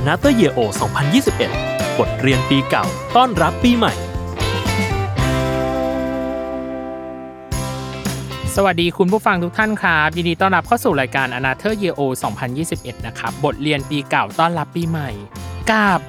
[0.00, 0.60] Another Year O
[1.30, 2.84] 2021 บทเรียนปีเก่า
[3.16, 3.92] ต้อนรับปีใหม่
[8.54, 12.02] สวัสดีคุณผู้ฟังทุกท่านครับ ยินดีต้อนรับเข้าสู่รายการ Another Year O
[12.58, 15.10] 2021 นะครับ บทเรียนปีเก่าต้อนรับปีใหม่
[15.70, 16.00] กับ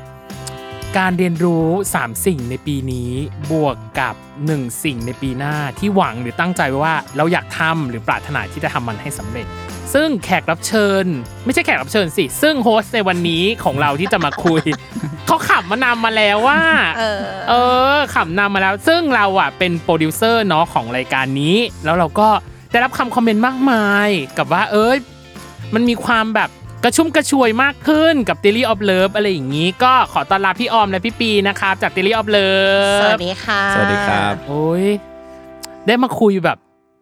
[0.98, 3.12] การเรียนรู้ 3 สิ่งในปีนี้
[3.52, 4.16] บวกกับ
[4.48, 9.48] 1 สิ่งในปีหน้าที่หวังหรือตั้งใจไว้ว่าเราอยากทำหรือปรารถนาที่จะทำมันให้สำเร็จ
[9.94, 11.06] ซึ่งแขกรับเชิญ
[11.46, 14.62] ไม่ใช่แขกรับเชิญสิ ซึ่ง host ในวันนี้ของเราที่จะมาคุย
[15.26, 16.62] เขาขับมานำมาแล้วว่า
[17.50, 17.54] เอ
[17.94, 22.30] อขับนำมาแล้ว ซึ่งเราอะเป็นโปรดิวเซอร์เนาะของรายการนี้ แล้วเราก็
[22.72, 24.98] ได้รับคำคอมเมนต์มากมาย กับว่าเอ้ย
[25.74, 26.50] มันมีความแบบ
[26.84, 34.86] กระชุ่มกระชวยมากขึ้นกับ Daily of Love อะไรอย่างนี้ ก็ขอต้อนรับพี่ออมและพี่ปีนะครับจาก Daily of Love สวัสดีค่ะ สวัสดีครับ โอ้ย
[35.88, 36.58] ได้มาคุยแบบ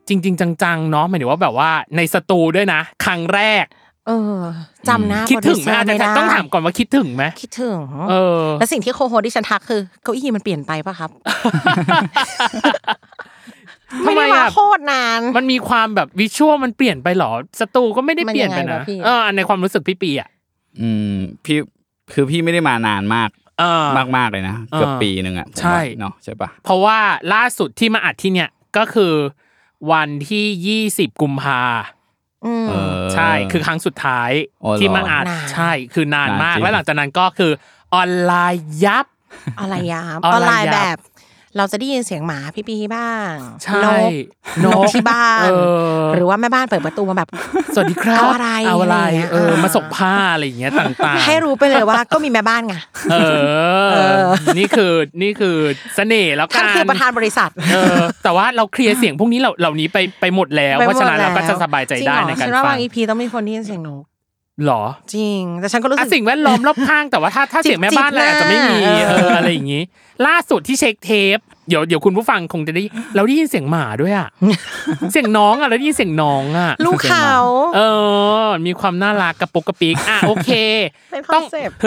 [0.07, 3.65] จริง ๆ จังๆเนาะหมายถึงว่าแบบว่าในสตูด้วยนะ ครั้งแรก
[4.07, 4.41] เออ
[4.89, 7.79] จำหน้าคิดถึงไหมโปรดิวเซอร์ไม่ได้ต้องถามก่อนว่าคิดถึงไหมคิดถึง
[8.09, 11.09] เออ แล้วสิ่งที่โคโฮดิฉันทักคือเก้าอี้มันเปลี่ยนไปปะครับ
[14.03, 20.29] ไม่ได้ทำไมมาอะโคตรนาน มันมีความแบบ visual มันเปลี่ยนไปเหรอสตูก็ไม่ได้เปลี่ยนไปมันยังไงนะวะพี่เออในความรู้สึกพี่ปีอะ
[20.81, 21.13] อืม
[21.45, 21.57] พี่
[22.13, 26.97] คือพี่ไม่ได้มานานมากเออมากมากๆเลยนะเกือบเออปีหนึ่งอะผมว่าใช่เนาะใช่ปะเพราะว่า
[27.33, 29.13] ล่าสุดที่มาอัดที่เนี่ยก็คือ
[29.91, 31.61] วันที่20กุมภา
[32.45, 34.31] อืมเออใช่คือครั้งสุดท้าย
[34.63, 37.51] อ๋อเหรอที่มาอัดนานใช่คือนานมากนานจริงแล้วหลังจากนั้นก็คือ
[37.95, 39.05] ออนไลน์ยับ
[39.59, 40.97] อะไรยามออออนนไลไลน์น์ยับแบบ
[41.57, 43.89] เราจะได้ยินเสียงหมาพี่ปีบ้างใช่
[44.63, 45.53] นกนกที่บ้านเอ
[45.99, 47.29] อหรือว่าแม่บ้านเปิดประตูมาแบบ
[47.73, 52.75] สวัสดีครับเอาอะไรเอาอะไรอะไรอย่างเงี้ยเอออ่ามมาส่งผ้าอะไรอย่างเงี้ยต่างๆ ให้รู้ไปเลยว่าก็มีแม่บ้านไง
[53.11, 53.15] เอ
[54.21, 54.23] อ
[54.57, 55.55] นี่คือนี่คือ
[55.95, 64.03] เสน่ห์แล้วกัท่านนคือประธานบริษัทเออแต่ว่าเราเคลียร์เสียงพวกนี้เหล่าเหล่านี้ไปไปหมดแล้วไปเพราะฉะนั้นหมดเราก็แล้วจะสบายใจได้ริงเหรอในการฉันว่าฟับางงอีพีต้องมีคนได้ยินเสียงนก
[64.65, 64.83] หรอ
[65.15, 69.83] จริง แต่ฉันก็รู้สึอะกสิ่งแวดล้อมรอบข้างแต่ว่าถ้าถ้าจิบเสียงแม่บ้านอะไรจิบอาจจะไม่มีหน้าเอเอออออะไรอย่างงี้
[70.27, 71.37] ล่าสุดที่เช็คเทป
[71.69, 72.83] เดี๋ยวเดี๋ยวคุณผู้ฟังคงจะได้
[73.15, 74.29] เราได้ยินเสียงหมาด้วยอะ
[75.11, 77.33] เสียงน้องอะแล้วได้ยินเสียงน้องอะลูกเขา
[77.75, 77.81] เอ
[78.45, 80.51] อ มีความน่ารักกระปุกกระปิกอะโอเค
[81.11, 81.77] เป็นคต้ออนงเซปต์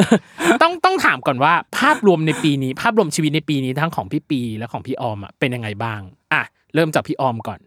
[0.62, 6.00] ต้องต้องถามก่อนว่า ภาพรวมในปีนี้ ภาพรวมชีวิตในปีนี้ทั้งของพี่ปีและของพี่ออมอะเป็นยังไงบ้าง
[6.32, 6.42] อะ
[6.74, 7.60] เริ่มจากพี่ออมก่อน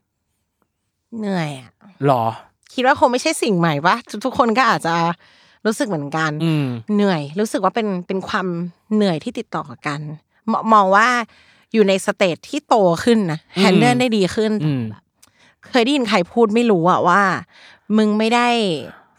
[1.20, 1.72] เหนื่อยอะ
[2.06, 2.26] หรอ
[2.74, 3.96] คิดว่าคงไม่ใช่สิ่งใหม่ปะ
[4.26, 4.96] ทุกๆคนก็อาจจะ
[5.66, 8.48] รู้สึกเหมือนกันอืมเหนื่อย รู้สึกว่าเป็นเป็นความ
[8.94, 10.00] เหนื่อยที่ติดต่อกัน
[10.52, 11.08] มมองว่า
[11.74, 14.84] อยู่ใน stage ที่โตขึ้นนะอืมแฮนเดิลได้ดีขึ้นอืม
[15.70, 17.22] เคยได้ยินใครพูดไม่รู้อะว่า
[17.98, 18.48] มึงไม่ได้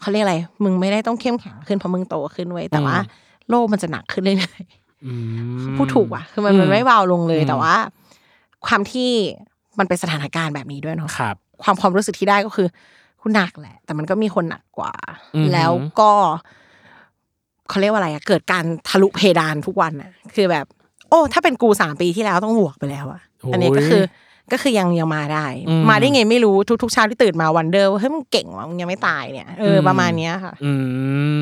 [0.01, 2.97] เขาเรียกอะไร มึงไม่ได้ต้องเข้มแข็งขึ้นเพราะมึงโตขึ้นเว้ยแต่ว่า
[3.49, 5.13] โลกมันจะหนักขึ้นเรื่อยๆอื
[5.73, 7.75] มพูดถูกว่ะ คือมันมันไม่เบาลงเลยอืมแต่ว่า
[8.67, 9.11] ความที่
[9.79, 12.73] มันเป็นสถานการณ์แบบนี้ด้วยเนาะครับความความรู้สึกที่ได้ก็คือคุณ
[13.35, 14.93] หนักแหละ แต่มันก็มีคนหนักกว่า
[15.35, 15.71] อือหือแล้ว
[16.01, 16.11] ก็
[17.69, 20.67] เขาเรียกว่าอะไรอะเกิดการทะลุเพดานทุกวันอะคือแบบ
[21.09, 24.03] โอ้ ถ้าเป็นกูสามปีที่แล้วต้องบวกไปแล้วอะอันนี้ก็คือ
[24.53, 30.73] ก็คือยังยังมาได้อืมมาได้ไงไม่รู้ทุกทุกๆเช้าที่ตื่นมา wonder ว่าเฮ้ยมึงเก่งว่ะมึงยังไม่ตายเนี่ยเอออมประมาณเนี้ยค่ะ อื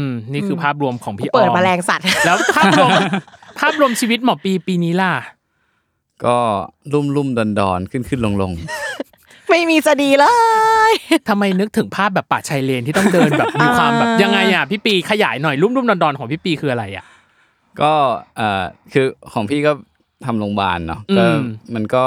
[0.02, 2.90] มนี่คือภาพรวมของพี่ออมเปิดแมลงสัตว์ แล้วภาพรวม
[3.60, 5.12] ภาพรวมชีวิตหมอปีปีนี้ล่ะ
[6.24, 6.36] ก็
[6.92, 8.52] ลุ่มลุ่มดอนดอนขึ้นขึ้นลงลง
[9.50, 10.26] ไม่มีจะดีเล
[10.90, 10.92] ย
[11.28, 17.04] ทำไมนึกถึงภาพแบบป่าชายเลนที่ต้องเดินแบบมีความแบบยังไงอะพี่ปีขยายหน่อยลุ่มลุ่มดอนดอนของพี่ปีคืออะไรอะ
[17.80, 17.92] ก็
[18.36, 19.72] เอ่อคือของพี่ก็
[20.26, 21.42] ทำโรงพยาบาลเนาะก็อืม
[21.74, 22.04] มันก็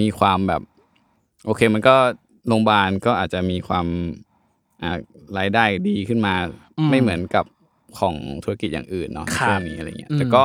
[0.00, 0.62] มีความแบบ
[1.46, 1.94] โอเคมันก็
[2.48, 3.86] โรงพยาบาลก็อาจจะมีความ
[4.82, 4.98] อ่า
[5.38, 6.34] รายได้ดีขึ้นมา
[6.90, 7.44] ไม่เหมือนกับ
[7.98, 8.14] ของ
[8.44, 10.42] ธุรกิจอย่างอื่นเนาะครับช่วงนี้อะไรเงี้ยอืมแต่ก็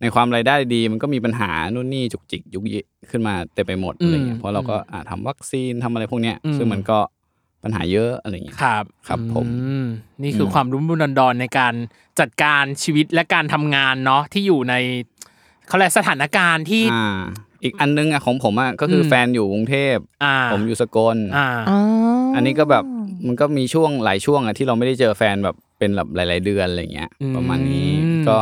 [0.00, 6.98] ในความรายได้ดีมันก็มีปัญหานู่นนี่จุกจิกยุกยิกขึ้นมาเต็มไปหมดอะไรเงี้อืยมเพราะเราก็อ่าทำวัคซีนทำอะไรพวกเนี้ยอืมซึ่งมันก็
[7.62, 9.76] ปัญหาเยอะอะไรเงี้ยครับ ครับผมอื
[10.22, 11.74] นี่คืออมความรุ่มรุ่นดอนๆในการ
[12.20, 14.74] จัดการชีวิตและการทำงานเนาะที่อยู่ใน
[15.68, 17.20] เขาเรียกสถานการณ์ที่อ่า
[17.62, 21.78] อีกอันนึงอะของผมอะก็คืออมแฟนอยู่กรุงเทพอ่าผมอยู่สกลอ่าอ๋อ
[22.34, 22.84] อันนี้ก็แบบ
[23.26, 27.88] มันก็มีช่วงหลายช่วงอะที่เราไม่ได้เจอแฟนแบบเป็นแบบหลาย ๆ เดือนอะไรเงี้ยอืมประมาณนี้
[28.28, 28.38] ก็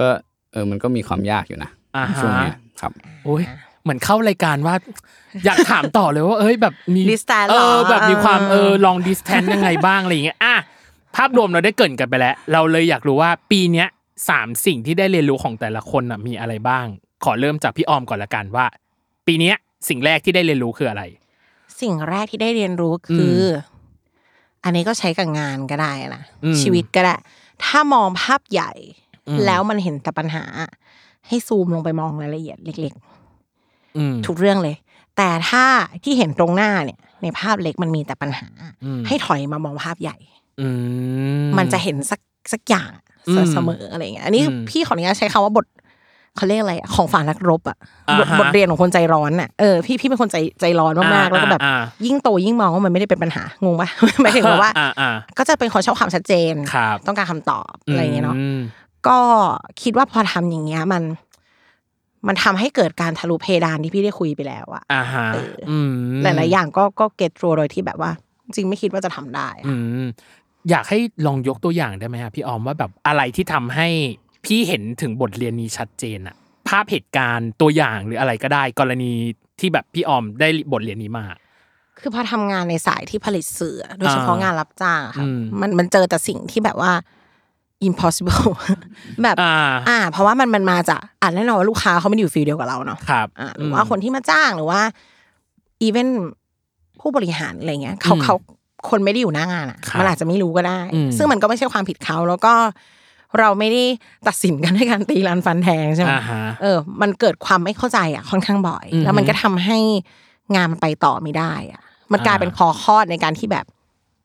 [0.00, 0.08] ก็
[0.54, 2.92] เออมันก็มีความยากอยู่นะอ่าฮะ ช่วงเนี้ยครับ
[3.24, 3.44] โอ้ย
[3.82, 4.74] เหมือนเข้ารายการว่า
[5.44, 10.54] อยากถามต่อเลยว่าเอ้ยแบบมี Distance เอเหรออแบบมีความเออเออลองดิสแทนยังไงบ้างอะไรอย่างเงี้ยอะ
[11.16, 13.88] ภาพรวมเราได้เกรินกันไปแล้ว เราเลยอยากรู้ว่าปีเนี้ย
[14.28, 16.86] สามสิ่งที่ได้เรียนรู้ของแต่ละคนน่ะมีอะไรบ้าง
[17.24, 18.66] ขอเริ่มจากพี่ออมก่อนละกันว่า
[19.26, 19.56] ปีเนี้ย
[19.88, 21.02] สิ่งแรกที่ได้เรียนรู้คืออะไร
[21.80, 23.40] สิ่งแรกที่ได้เรียนรู้คือ
[24.64, 27.14] อันนี้ก็ใช้กับงานก็ได้นะอืม ชีวิตก็ได้
[27.64, 29.03] ถ้ามองภาพใหญ่อืม
[29.46, 30.44] แล้วมันเห็นแต่ปัญหา
[31.28, 32.94] ให้ซูมลงไปมองรายละเอียดเล็ก
[33.96, 34.76] อืมๆทุกเรื่องเลย
[35.16, 35.64] แต่ถ้า
[36.04, 38.48] ที่เห็นตรงหน้าเนี่ย ในภาพเล็กมันมีแต่ปัญหา
[38.84, 40.16] อืมให้ถอยมามองภาพใหญ่
[40.60, 40.68] อื
[41.46, 42.20] มมันจะเห็นสัก
[42.52, 42.90] สักอย่าง
[43.28, 45.66] อืมเสมออะไรอย่างเงี้ยอันนี้อืมพี่ขออนุญาตใช้คำว่าบท
[46.36, 47.76] เขาเรียกอะไรอะของฝ่านักรบอะ
[48.08, 53.88] อ่าบทฮะบทเรียนของคนใจร้อนอะเออพี่พี่เป็นคนใจใจร้อนมากๆอ่าแล้วก็แบบอ่ายิ่งโตยิ่งมองว่ามันไม่ได้เป็นปัญหางงปะ
[54.22, 58.60] หมายถึงแบบว่าอ่าอ่า ก็จะเป็นคนชอบความชัดเจนครับต้องการคำตอบอะไรอย่างเงี้ยเนาะม
[59.08, 59.18] ก็
[59.82, 61.02] คิดว่าพอทำอย่างเงี้ยมัน
[62.26, 65.92] มันทำให้เกิดการทะลุเพดานที่พี่ได้คุยไปแล้วอะอ่าฮะเอออืม
[66.22, 68.10] หลายๆอย่างก็ก็เก็ตโรโดยที่แบบว่า
[68.44, 69.74] จริงไม่คิดว่าจะทำได้อะอื
[70.04, 70.06] ม
[70.70, 73.88] อยากให้ลองยกตัวอย่างได้ไหมครับพี่ออมว่าแบบอะไรที่ทำให้
[74.44, 76.36] พี่เห็นถึงบทเรียนนี้ชัดเจนอะ
[76.68, 79.12] ภาพเหตุการณ์ตัวอย่างหรืออะไรก็ได้ กรณี
[79.60, 81.24] ที่แบบพี่ออมได้บทเรียนนี้มา
[82.00, 86.92] คือพอทำงานในสายที่ผลิตสื่อโดยเฉพาะอ่างานรับจ้างอะค่ะอืมมันมันเจอแต่สิ่งที่แบบว่า
[87.88, 88.44] impossible
[89.22, 89.54] แบบอ่า
[89.88, 94.80] อ่า เพราะว่ามันมันมาจากอ่าแน่นอนว่าลูกค้าเขาไม่ได้อยู่ฟิลเดียวกับเราเนาะครับอ่าหรือว่าคนที่มาจ้างหรือว่า
[95.82, 96.08] อีเวน
[97.00, 98.34] ผู้บริหารอะไรเงี้ยเขาอืมเขา
[98.90, 102.54] คนไม่ได้อยู่หน้างานอะครับมันอาจจะไม่รู้ก็ได้อืมซึ่งมันก็ไม่ใช่ความผิดเขาแล้วก็
[103.38, 103.84] เราไม่ได้
[104.28, 109.78] ตัดสินกันด้วยการตีรันฟันแทงใช่ไหมอ่าฮะเออ มันเกิดความไม่เข้าใจอะค่อนข้างบ่อยอือฮึแล้วมันก็ทำให้
[110.54, 111.82] งานมันไปต่อไม่ได้ อะ
[112.12, 113.64] มันกลายอ่าเป็นคอคอดในการที่แบบ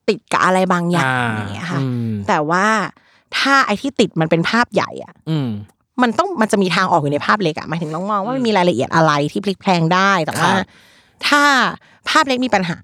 [0.08, 2.66] ติดกับอะไรบางอย่างอ่าอย่างเงี้ยค่ะอืมแต่ว่า
[3.38, 5.48] ถ้าไอ้ที่ติดมันเป็นภาพใหญ่อะอืม
[6.02, 10.66] มันต้องมันจะมีทางออกอยู่ในภาพเล็กอะหมายถึงน้องมองว่ามันมีรายละเอียดอะไรที่พลิกแพลงได้แต่ว่าครับ
[11.26, 11.42] ถ้า
[12.08, 12.78] ภาพเล็กมีปัญหา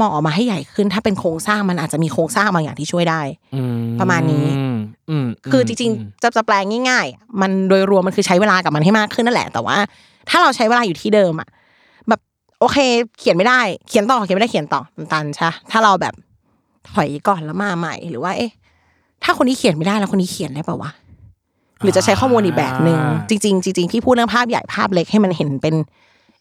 [0.00, 3.22] มองออกมาให้ใหญ่ขึ้น ถ้าเป็นโครงสร้างมันอาจจะมีโครงสร้างบางอย่างที่ช่วยได้
[3.54, 4.76] อืมประมาณนี้อืม
[5.10, 9.76] อืมคือจริงๆ จะจะแปลงง่ายๆอะมันโดยรวมมันคือใช้เวลากับมันให้มากขึ้นนั่นแหละ แต่ว่า
[10.30, 11.48] ถ้าเราใช้เวลาอยู่ที่เดิมอะ
[12.08, 12.20] แบบ
[12.60, 12.78] โอเค
[13.18, 16.14] เขียนไม่ได้ เขียนต่อเขียนไม่ได้เขียนต่อมันตันใช่ปะถ้าเราแบบ
[16.92, 18.50] ถอยก่อนแล้วมาใหม่ หรือว่าเอ๊ะ
[19.24, 20.90] ถ้าคนนี้เขียนไม่ได้แล้วคนนี้เขียนได้ป่าวะ
[21.82, 22.98] หรือจะใช้ข้อมูลอีกแบบหนึ่ง
[23.28, 25.74] จริงๆจริงๆพี่พูดเรื่องภาพใหญ่ภาพเล็กให้มันเห็นเป็น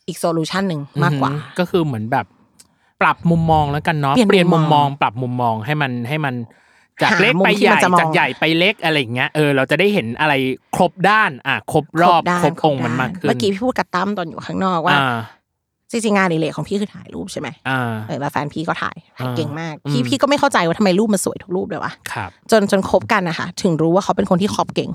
[0.07, 2.25] อีกโซลูชันหนึ่งมากกว่าอืมก็คือเหมือนแบบ
[3.01, 6.36] ปรับมุมมองแล้วกันเนาะเปลี่ยนเปลี่ยนมุมุมมมมอองงปรับมุมมองให้มันให้มัน
[7.01, 10.33] จากหาเล็กมุมไปที่ใหมันญ่จะมองจากใหญ่ไปเล็กอะไรอย่างเงี้ยเออเราจะได้เห็นอะไร
[10.75, 15.18] ครบด้าน อะครบรอบด้านครบองค์ด้มันมากขึ้นเมื่อกี้พี่พูดกับตั้มตอนอยู่ข้างนอกว่าอ่า
[15.91, 24.89] จริงๆงานอดิเลกของพี่คือถ่ายรูปใช่ไหมอ่าเออแล้วแฟนพี่ก็ถ่ายถ่ายอ่าเก่งมากอืมพี่พี่ก็ไม่เข้าใจว่าทำไมรูปมันสวยทุกรูปเลยวะครับจนจนคบกันนะคะถึงรู้ว่าเขาเป็นคนที่ครอบเก่ง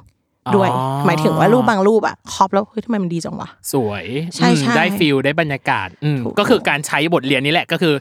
[0.56, 4.04] ด้วยอ๋อหมายถึงว่ารูปบางรูปอะครอบแล้วเฮ้ยทำไมมันดีจังวะสวย
[4.34, 7.94] ใช่อืมใช่ได้ฟิลได้บรรยากาศอืมถูกก็คือการใช้บทเรียนนี้แหละก็คือ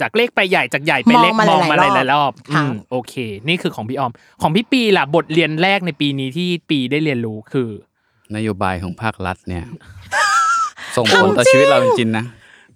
[0.00, 3.14] จากเล็กไปใหญ่จากใหญ่ไปเล็กมองมามองมาหหลายๆลายๆรอบค่ะอืมโอเค
[3.48, 4.12] นี่คือของพี่ออม
[4.42, 7.70] ของพี่ปีล่ะบทเรียนแรกในปีนี้ที่ปีได้เรียนรู้คือ
[8.36, 9.64] นโยบายของภาครัฐเนี่ย
[10.96, 12.24] ส่งผลต่อชีวิตเราจริงๆนะ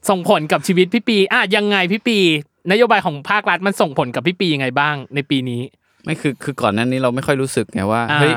[0.08, 2.18] ส่งผลกับชีวิตพี่ปีอะยังไงพี่ปี
[2.70, 5.62] นโยบายของภาครัฐมันส่งผลกับพี่ปียังไงบ้าง ในปีนี้
[6.04, 8.34] ไม่คือคือก่อนหนั้นนี้เราไม่ค่อยรู้สึกไงว่าอ่าเฮ้ย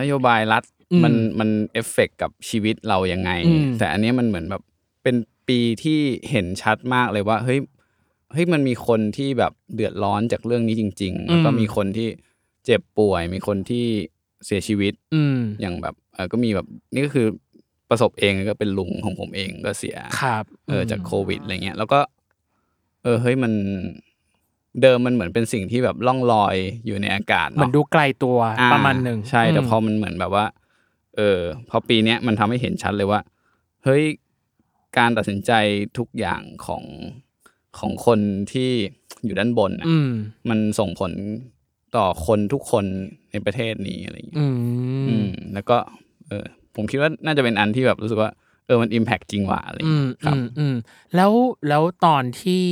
[0.00, 4.62] นโยบายรัฐอืมมันมันเอฟเฟกกับชีวิตเรายังไงอืมแต่อันเนี้ยมันเหมือนแบบ
[5.02, 5.16] เป็น
[5.48, 7.58] ปีที่เห็นชัดมากเลยว่าเฮ้ย
[8.32, 12.08] เฮ้ยมันมีคนที่แบบเดือดร้อนจากเรื่องนี้จริง ๆ แล้วก็มีคนที่
[12.64, 13.86] เจ็บป่วย มีคนที่
[14.46, 17.26] เสียชีวิต อืมอย่างแบบเออก็มีแบบนี่ก็คือ
[17.94, 22.00] ประสบเองก็เป็นลุงของผมเองก็เสียครับเออจากโควิดอะไรเงี้ยแล้วก็
[23.02, 23.52] เออเฮ้ยมัน
[24.82, 30.46] เดิมมันเหมือนเป็นสิ่งที่แบบล่องลอยอยู่ในอากาศเหมือนเนาะดูไกลตัวอ่ประมาณหนึ่งใช่แต่มพอมันเหมือนแบบว่า
[31.16, 33.20] เออพอปีเนี้ยมันทำให้เห็นชัดเลยว่า
[33.84, 34.04] เฮ้ย
[34.98, 35.52] การตัดสินใจ
[35.98, 36.84] ทุกอย่างของ
[37.78, 38.20] ของคน
[38.52, 38.70] ที่
[39.24, 40.10] อยู่ด้านบนน่ะอืม
[40.48, 41.12] มันส่งผล
[41.96, 42.84] ต่อคนทุกคน
[43.30, 44.46] ในประเทศนี้อะไรอย่างเงี้ยอื
[45.08, 45.76] อืมมแล้วก็
[46.28, 48.30] เออ ผมคิดว่าน่าจะเป็นอันที่แบบรู้สึกว่า
[48.66, 50.74] เออมันอิมแพกจริงว่ะอะไรอย่างอืมเงี้ยคอืรับมอืม
[51.16, 51.32] แล้ว
[51.68, 52.64] แล้วตอนที่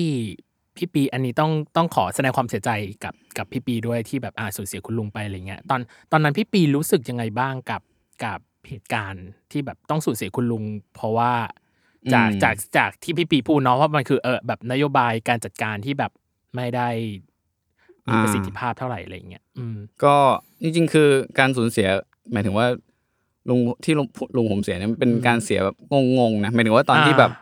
[0.76, 2.70] พี่ปีอันนี้ต้องต้องขอแสดงความเสียใจ
[3.04, 5.80] กับกับพี่ปีด้วยที่แบบอ่าสูญเสียคุณลุงไปอะไรเงี้ยตอน
[6.12, 7.82] ตอนนั้นพี่ปีรู้สึกยังไงบ้างกับ
[8.24, 11.32] กับเหตุการณ์ที่แบบต้องสูญเสียคุณลุง เพราะว่า
[12.14, 16.12] จากอืมจากจากที่พี่ปีพูดเนาะว่ามันคือเออแบบนโยบายการจัดการที่แบบ
[16.56, 16.88] ไม่ได้
[18.06, 20.16] มีประสิทธิภาพเท่าไหร่อะไรเงี้ยอืมก็
[20.62, 21.88] จริงๆ คือการสูญเสีย
[22.32, 22.66] หมายถึงว่า
[23.48, 24.06] ลุงที่ลุง
[24.36, 25.76] ลุงผมเสียเนี่ยมันเป็นการเสียแบบ
[26.18, 27.32] งงๆนะหมายถึงว่าตอนที่อ่าแบบ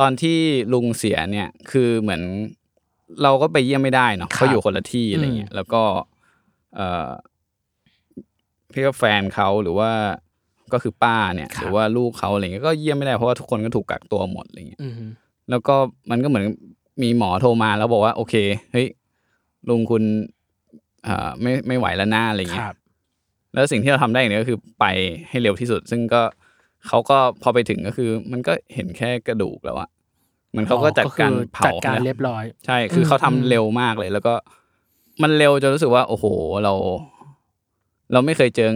[0.00, 0.36] ตอนที่
[0.72, 2.22] ลุงเสียเนี่ย คือเหมือน
[3.22, 5.82] เราก็ไปเยี่ยมไม่ได้เนาะเขาอยู่คนละที่อะไรเงี้ยแล้วก็
[6.76, 7.10] เออ
[8.72, 9.90] พี่ก็แฟนเขาหรือว่า
[10.72, 14.92] ก็คือป้าเนี่ยครับหรือว่าลูกเขาอะไรเงี้ยก็เยี่ยมไม่ได้เพราะว่าทุกคนก็ถูกกักตัวหมดอะไรเงี้ยอืม
[15.50, 15.74] แล้วก็
[16.10, 16.44] มันก็เหมือน
[17.02, 18.34] มีหมอโทรมาแล้วบอกว่า โอเค
[18.72, 18.86] เฮ้ย
[19.68, 20.02] ลุงคุณ
[21.04, 22.76] เอ่อไม่ไม่ไหวแล้วหน้าอะไรคเงี้ยรับ
[23.58, 24.84] แล้วสิ่งที่เราทำได้อย่างเดียวก็คือไป
[25.28, 26.22] ให้เร็วที่สุด ซึ่งก็
[26.86, 29.88] เขาก็พอไปถึงก็คือ มันก็เห็นแค่กระดูกแล้วอะ
[30.50, 34.34] เหมันเขาก็จัดการคือเผาจัดการให้แล้วเรียบร้อย ใช่ คือเขาทำอืมเร็วมากเลย แล้วก็
[35.22, 36.24] มันเร็วจนรู้สึกว่า โอ้โห
[36.64, 36.72] เรา
[38.12, 38.70] เราไม่เคยเจอ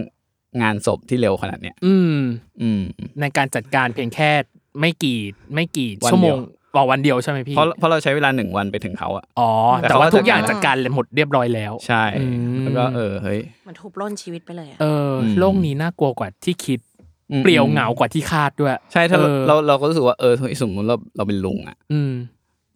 [0.61, 2.17] งานศพที่เร็วขนาดเนี้ย อืม
[2.61, 2.81] อืม
[3.21, 4.31] ในการจัดการเพียงแค่
[4.79, 5.19] ไม่กี่
[5.53, 6.35] ไม่กี่วันชั่วโมงเดีย
[6.73, 9.49] วต่อวันเดียวใช่ไหมพี่เพราะเพราะเราใช้เวลาหนึ่งวันไปถึงเขาอะอ๋อ
[9.81, 12.25] แต่แต่ว่าเขาทุกอย่างจัดการจัดการหมดเรียบร้อยแล้ว ใช่อื
[12.59, 16.79] มแล้วก็เออเฮ้ยมันทุบล้นชีวิตไปเลยอะเอออมโลกนี้น่ากลัวกว่าที่คิด
[17.31, 22.11] อืมเปลี่ยวเหงากว่าที่คาดด้วย ใช่ถ้าเราออเราเราก็รู้สึกว่าเออเฮ้ยสมมติเราเราเป็นลุงอะอืม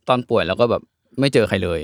[0.08, 0.82] ตอนป่วยเราก็แบบ
[1.20, 1.82] ไม่เจอใครเลย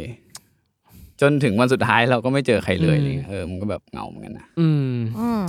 [1.22, 5.44] จนถึงวันสุดท้ายเราก็ไม่เจอใครเลยอืมอะไรเงี้ยเออมันก็แบบเหงาเหมือนกันนะอืมอืม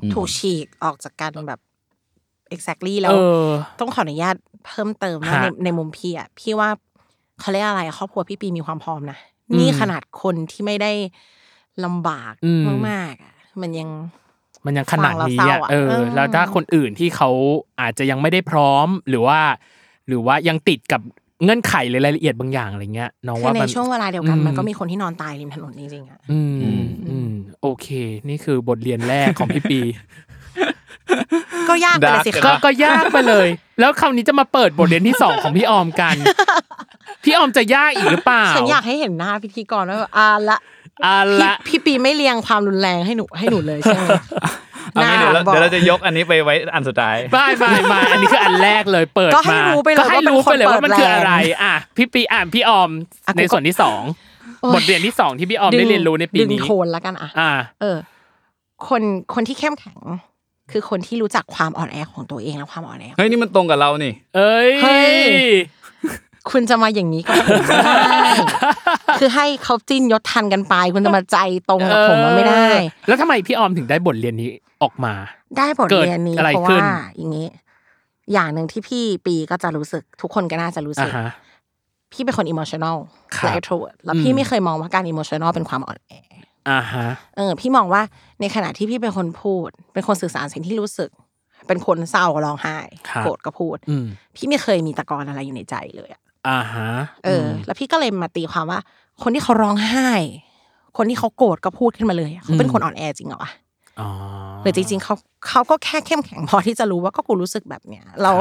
[0.00, 1.60] อืมถูกฉีกออกจากกันแบบ
[2.54, 3.46] exactly แล้เอวอ
[3.80, 4.34] ต้องขออนุญาต
[4.66, 6.68] เพิ่มเติมว่าฮะในในมุมพี่อะพี่ว่า
[7.40, 9.18] เขาเรียกอะไรครอบครัวพี่ปีมีความพร้อมนะ
[9.50, 10.92] อืมนี่ขนาดคนที่ไม่ได้
[11.84, 13.88] ลำบากอืมมากๆอะมันยัง
[14.66, 17.30] มันยังขนาดนี้ฟังแล้วเศร้าอะอะเออเออ แล้วถ้าคนอื่นที่เขา
[17.80, 19.38] อาจจะยังไม่ได้พร้อมหรือว่า
[20.08, 21.00] หรือว่ายังติดกับ
[21.44, 27.30] เงื่อนไขหรือรายละเอียดบางอย่างอะไรเงี้ยน้องคือว่าในมันช่วงเวลาเดียวกันอืมมันก็มีคนที่นอนตายริมถนนจริงๆอะอืมอืม
[27.62, 27.88] โอเค
[28.28, 29.80] นี่คือบทเรียนแรกของพี่ปี
[31.68, 33.48] ก็ยากไปเลยสิ Dark ก็คะก็ยากไปเลย
[33.80, 36.16] แล้วคราวนี้จะมาเปิดบทเรียนที่สองของพี่ออมกัน
[37.24, 40.58] พี่ออมจะยากอีกหรือเปล่าฉันอยากให้เห็นหน้าพิธีกรว่าแบบอ่าละ
[41.04, 44.06] อะพี่ละพี่ปีไม่เรียงความรุนแรงให้หนูให้หนูเลยใช่ไหม
[44.92, 52.90] เอางี้เดี๋ยวเราบอกเดี๋ยวเราจะยกอันนี้ไปไว้อันสุดท้ายไม่ไม่ไม่อันนี้คืออันแรกเลยเปิดก็ให้มารู้ไปเลยก็ให้รู้ไปเลยว่ามันว่าเป็นคนคืออะไรเปิดแรงอะ พี่ปีอ่านพี่ออม
[53.26, 54.02] อะกูในก็ส่วนที่สอง
[54.62, 57.50] โอ้ยบทเรียนที่สองที่พี่ออมได้เรียนรู้ในปีดึงนี้โทนแล้วกันอะอ่า
[57.80, 57.96] เออ
[58.88, 59.02] คน
[59.34, 59.98] คนที่เข้มแข็ง
[60.70, 65.20] คือคนที่รู้จักความอ่อนแอของตัวเองและความอ่อนแอเฮ้ยนี่มันตรงกับเรานี่ เอ้ยเฮ้ย
[66.50, 67.94] คุณจะมาอย่างนี้กับผมไม่ได้
[69.20, 74.48] คือให้เขาจิ้นยศทันกันไป คุณจะมาใจตรงกับผมมันไม่ได้เออแล้วทำไมพี่ออมถึงได้บทเรียนนี้
[74.82, 75.14] ออกมา
[75.58, 77.46] ได้บทเรียนนี้เกิดอะไรเพราะขึ้ว่านอย่างนี้
[78.32, 81.30] อย่างหนึ่งที่พี่ปีก็จะรู้สึก ทุกคนก็น่าจะรู้สึอ่ากฮะ
[82.12, 82.96] พี่เป็นคนอิ o มชัน a ล
[83.36, 86.12] ครับและ introvert แล้วอืพี่มไม่เคยมองว่าการอิ o มชัน a ลเป็นความอ่อนแอ
[86.68, 87.06] อ่าฮะ
[87.36, 88.02] เออ พี่มองว่า
[88.40, 91.10] ในขณะที่พี่เป็นคนพูด เป็นคนสื่อสารสิ่งที่รู้สึก
[91.66, 94.06] เป็นคนเศร้าก็ร้องไห้ครับโกรธก็พูดอืม
[94.36, 96.88] พี่ไม่เคยมีตะกอนอะไรอยู่ในใจเลยอะอ่าฮะ
[97.24, 98.80] เอออ แล้วพี่ก็เลยมาตีความว่า
[99.22, 100.10] คนที่เขาร้องไห้
[100.96, 103.50] คนที่เขาโกรธก็พูดขึ้นมาเลยอะเขาเป็นคนอ่อนแอจริงเหรอวะ
[104.00, 104.08] อ๋อ
[104.62, 105.14] หรือจริงๆเขา
[105.48, 108.36] เขาก็แค่เข้มแข็งพอที่จะรู้ว่าก็กูรู้สึกแบบเนี้ยแล้ว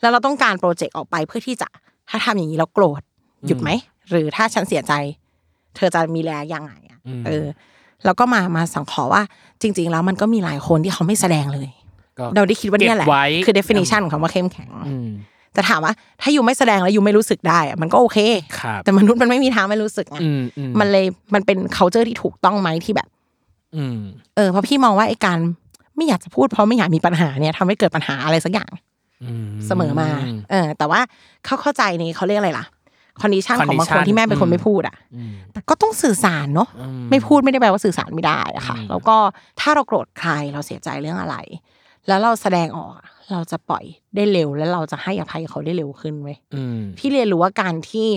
[0.00, 1.68] แล้วเราต้องการโปรเจกต์ออกไปเพื่อที่จะ
[2.08, 3.02] ถ้าทำอย่างนี้แล้วโกรธ
[3.46, 3.70] หยุดไหม
[4.10, 4.92] หรือถ้าฉันเสียใจ
[5.76, 6.85] เธอจะมีแรงยังไงอะอืม
[7.26, 7.46] เออ
[8.04, 9.22] แล้วก็มามาสังขอว่า
[9.62, 11.68] จริง ๆ แล้วมันก็มีหลายคนที่เขาไม่แสดงเลย
[12.18, 15.08] ก็เราได้คิดว่าเนี่ยแหละเก็บไว้คือ definition ของคำว่าเข้มแข็งอืม
[15.52, 18.18] แต่ถามว่า ถ้าอยู่ไม่แสดงแล้วอยู่ไม่รู้สึกได้อะมันก็โอเค
[18.60, 23.08] ครับแต่มนุษย์มันไม่มีทางไม่รู้สึกไงอืมอืมมันเลยมันเป็น culture ที่ถูกต้องไหมที่แบบ
[23.76, 24.00] อืม
[24.36, 25.38] เออเพราะพี่มองว่าไอ้การ
[25.96, 28.70] ไม่อยากจะพูดเพราะไม่อยากมีปัญหาเนี่ยทำให้เกิดปัญหาอะไรสักอย่าง
[29.24, 30.08] อืมเสมอมา
[30.50, 31.00] เออ แต่ว่า
[31.44, 32.64] เขาเข้าใจในเขาเรียกอะไรล่ะ
[33.20, 39.16] condition ของบางคน condition ที่แม่เป็นคนไม่พูดอะอืมแต่ก็ต้องสื่อสารเนาะอืไม่พูดไม่ได้แปลว่าสื่อสารไม่ได้อะค่ะอืมแล้วก็
[39.60, 41.36] ถ้าเราโกรธใครเราเสียใจเรื่องอะไร
[42.08, 43.84] แล้วเราแสดงออกอะเราจะปล่อย
[44.16, 48.08] ได้เร็ว แล้วเราจะให้อภัยเขาได้เร็วขึ้นเว้ยอืมพี่เรียนรู้ว่าการที่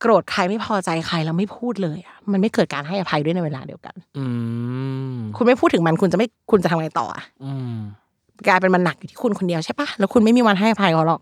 [0.00, 4.26] โกรธใครไม่พอใจใครแล้วไม่พูดเลยอะมันไม่เกิดการให้อภัยด้วยในเวลาเดียวกัน อื
[5.14, 7.76] มคุณไม่พูดถึงมันคุณจะไม่คุณจะทำไงต่ออะอืม
[8.46, 11.20] กลายเป็นมันหนักอยู่ที่คุณคนเดียวใช่ปะแล้วคุณไม่มีวันให้อภัยเขาหรอก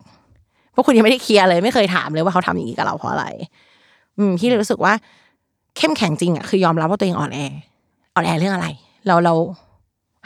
[0.76, 3.26] เพราะคุณยังไม่ได้เคลียร์เลยไม่เคยถามเลยว่าเขาทำอย่างนี้กับเราเพราะอะไร
[4.18, 4.92] อืมพี่เลยรู้สึกว่า
[5.76, 7.38] เข้มแข็งจริงอะคือยอมรับว่าตัวเองอ่อนแอ
[8.14, 8.68] อ่อนแอเรื่องอะไร
[9.06, 9.35] เราเรา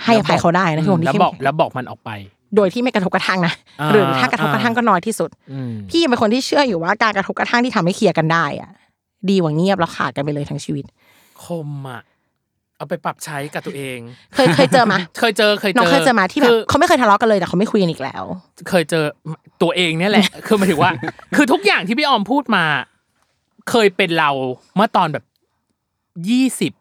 [0.05, 2.11] ให้อภัยเขาได้นะคือคนที่แล้วเข้มบอกแข็งแล้วบอกมันออกไป
[2.57, 8.71] โดยที่ไม่กระทบกระทั่งนะอ่าหรือถ้ากระทบกระทั่งก็น้อยที่สุดอืมพี่ยังเป็นคนที่เชื่ออยู่ว่าการกระทบกระทั่งที่ทำให้เคลียร์กันได้อะ
[9.31, 10.85] ดีกว่าเงียบแล้วขาดกันไปเลยทั้งชีวิต
[11.45, 12.03] คมอะ
[12.81, 13.99] เอาไปปรับใช้กับตัวเอง
[14.35, 18.25] เคยเคยเจอมาเคยเจอเคยเจอน้องเคยเจอมาที่แบบคือเขาไม่เคยทะเลาะกันเลยแต่เขาไม่คุยกันอีกแล้ว
[18.69, 19.05] เคยเจอ
[19.63, 20.93] ตัวเองเนี่ยแหละ คือหมายถึงว่า
[21.37, 22.65] คือทุกอย่างที่พี่ออมพูดมา
[23.71, 24.31] เคยเป็นเรา
[24.77, 25.25] เมื่อตอนแบบ
[26.29, 26.73] ยี่สิบ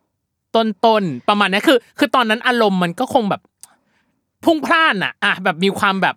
[0.56, 3.42] ต้นต้นๆประมาณนี้คือ คือตอนนั้นอารมณ์มันก็คงแบบ
[4.46, 6.16] พุ่งพล่านอะอะแบบมีความแบบ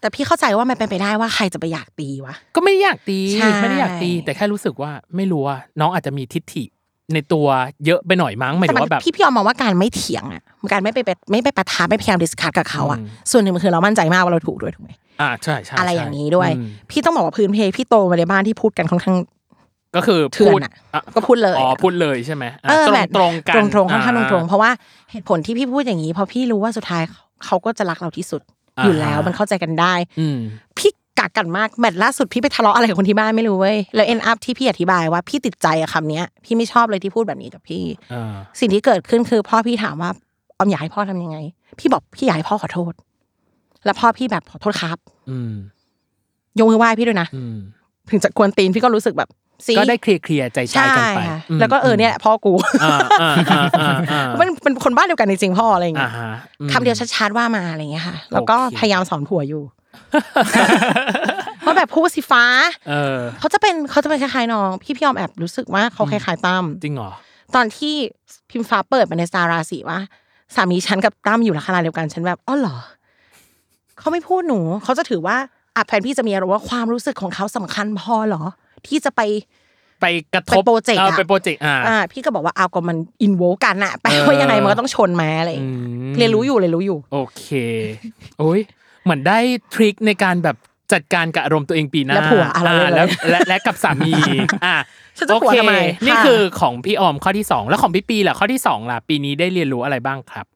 [0.00, 6.64] แต่พี่เข้าใจว่ามันเป็นไปได้ว่าใครจะไปอยากตีวะก็ไม่ได้อยากตีใช่ไม่ได้อยากตี แต่แค่รู้สึกว่าไม่รู้ว่าน้องอาจจะมีทิฐิ
[7.14, 7.46] ในตัว
[7.86, 19.16] เยอะไปหน่อยมั้งหมายแต่ถึงมันว่าแบบพี่พี่ยอมมองว่าการไม่เถียงอะการไม่ไปไปไม่ไปปะทะไม่พยายามดิสคัทกับเขาอะอืมส่วนหนึ่งมันคือเรามั่นใจมากว่าเราถูกด้วยถูกไหมอ่าใช่ใช่อะไรใช่อย่างนี้ด้วยอืมพี่ต้องบอกว่าพื้นเพพี่โตมาในบ้านที่พูดกันค่อนข้าง
[19.96, 20.72] ก็คือเถื่อนพูดอะ
[21.14, 24.70] ก็พูดเลยอ๋อพูดเลยใช่ไหมอะเออตรแบงบตรงๆกันตรงตรงๆค่อนข้างตรงตรงๆอ่เพราะว่า
[25.10, 27.02] เหตุผลที่พี่พูดอย่างนี้เพราะพี่รู้ว่าสุดท้าย
[27.44, 28.42] เขาก็จะรักเราที่สุด
[28.78, 30.38] อ่าอยู่แล้วมันเข้าใจกันได้อืม
[30.78, 40.10] พี่ กักกันมากแมตช์ล่าสุดพี่ไปทะเลาะอะไรกับคนที่บ้านไม่รู้เว้ยแล้วเอ็นอัพที่พี่อธิบายว่าพี่ติดใจอะคำเนี้ยพี่ไม่ชอบเลยที่พูดแบบนี้กับพี่อ่าสิ่งที่เกิดขึ้นคือพ่อพี่ถามว่า
[40.58, 41.38] ออมอยากให้พ่อทำยังไง
[41.78, 42.92] พี่บอกพี่อยากให้พ่อขอโทษ
[43.84, 44.98] แล้วพ่อพี่แบบขอโทษครับ
[45.30, 45.52] อืม
[46.58, 47.56] ยกมือไหว้พี่ด้วยนะอืม
[48.10, 49.28] ถึงจะกวนตีนพี่ก็รู้สึกแบบ
[49.66, 59.62] ซีก็ได้เคลียร์เคลียร์ใจใจใช่กันไปค่ะมแล้วก็เออเนี่ยพ่อกูอ่าอ่าอ่าอ่าอ่ามันเป็นคนบ้านเดียวกันจริงๆพ่ออะไรอย่างอ่าเงี้ยฮะอืมคำเดียวชัดๆว่ามาอะไรอย่างเงี้ยค่ะ แล้วก็โอเคพยายามสอนผัวอยู่
[61.64, 62.44] ว่าแบบพูดสิฟ้า
[62.88, 67.10] เออเขาจะเป็นเขาจะเป็นคล้ายๆน้อง พี่พี่ยอมแอบรู้สึกว่าเขาคล้ายๆตั้มจริงเหรอ
[67.54, 67.94] ตอนที่
[68.50, 69.98] พิมฟ้าเปิดมาในสตาราสีว่า
[70.54, 72.76] สามีฉันกับตั้มอยู่ลักษณะเดียวกันฉันแบบอ๋อเหรอ
[73.98, 75.36] เขาไม่พูดหนูเขาจะถือว่า
[75.76, 78.42] อะแฟนพี่จะมีอารมณ์ว่าความรู้สึกของเขาสำคัญพอเหรอ
[78.86, 79.20] ที่จะไป
[80.00, 87.46] ไปกระทบไปโปรเจกต์อออะไปโปรเจกต์อ่าอ่าพี่ก็บอกว่าเอาก็มันอินโวกันอะแปลว่ายังไงมันก็ต้องชนมาอะไรอย่างเงี้ยอืมเรียนรู้อยู่เรียนรู้อยู่ โอเค
[88.38, 88.60] โอ้ย
[89.04, 89.38] เหมือนได้
[89.74, 90.56] ทริคในการแบบ
[90.92, 94.12] จัดการกับอารมณ์ตัวเองปีหน้าและผัวอะเราอ่าเลยแล้วและและกับสามี
[94.64, 94.76] อะ
[95.18, 95.74] ฉันจะโอผัวเคทำไม
[96.04, 100.46] นี่ค่ะคือของพี่ออมข้อที่สองแล้วของพี่ปีล่ะข้อที่สองล่ะปีนี้ได้เรียนรู้อะไรบ้างครับ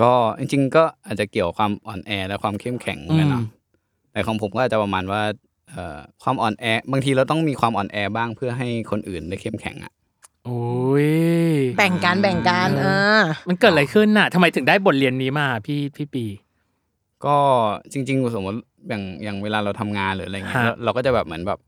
[0.00, 5.22] ก็จริงๆก็อาจจะเกี่ยวกับความอ่อนแอและความเข้มแข็งเหมือนกันเนาะอืมแต่ของผมก็อาจจะประมาณว่า
[5.70, 9.92] เอ่อความอ่อนแอบางทีเราต้องมีความอ่อนแอบ้างเพื่อให้คนอื่นได้เข้มแข็งอะ
[10.44, 10.62] โอ้
[11.06, 11.08] ย
[11.78, 12.86] แบ่งกันแบ่งกันเอ
[13.18, 16.24] อมันเกิดอะไรขึ้นน่ะทำไมถึงได้บทเรียนนี้มาพี่พี่ปี
[17.26, 17.36] ก็
[17.92, 18.58] จริง ๆ สมมติ
[18.88, 21.58] อย่างอย่างเวลาเราทำงานหรืออะไรเงี้ยฮะเราเราก็จะแบบเหมือนแบบ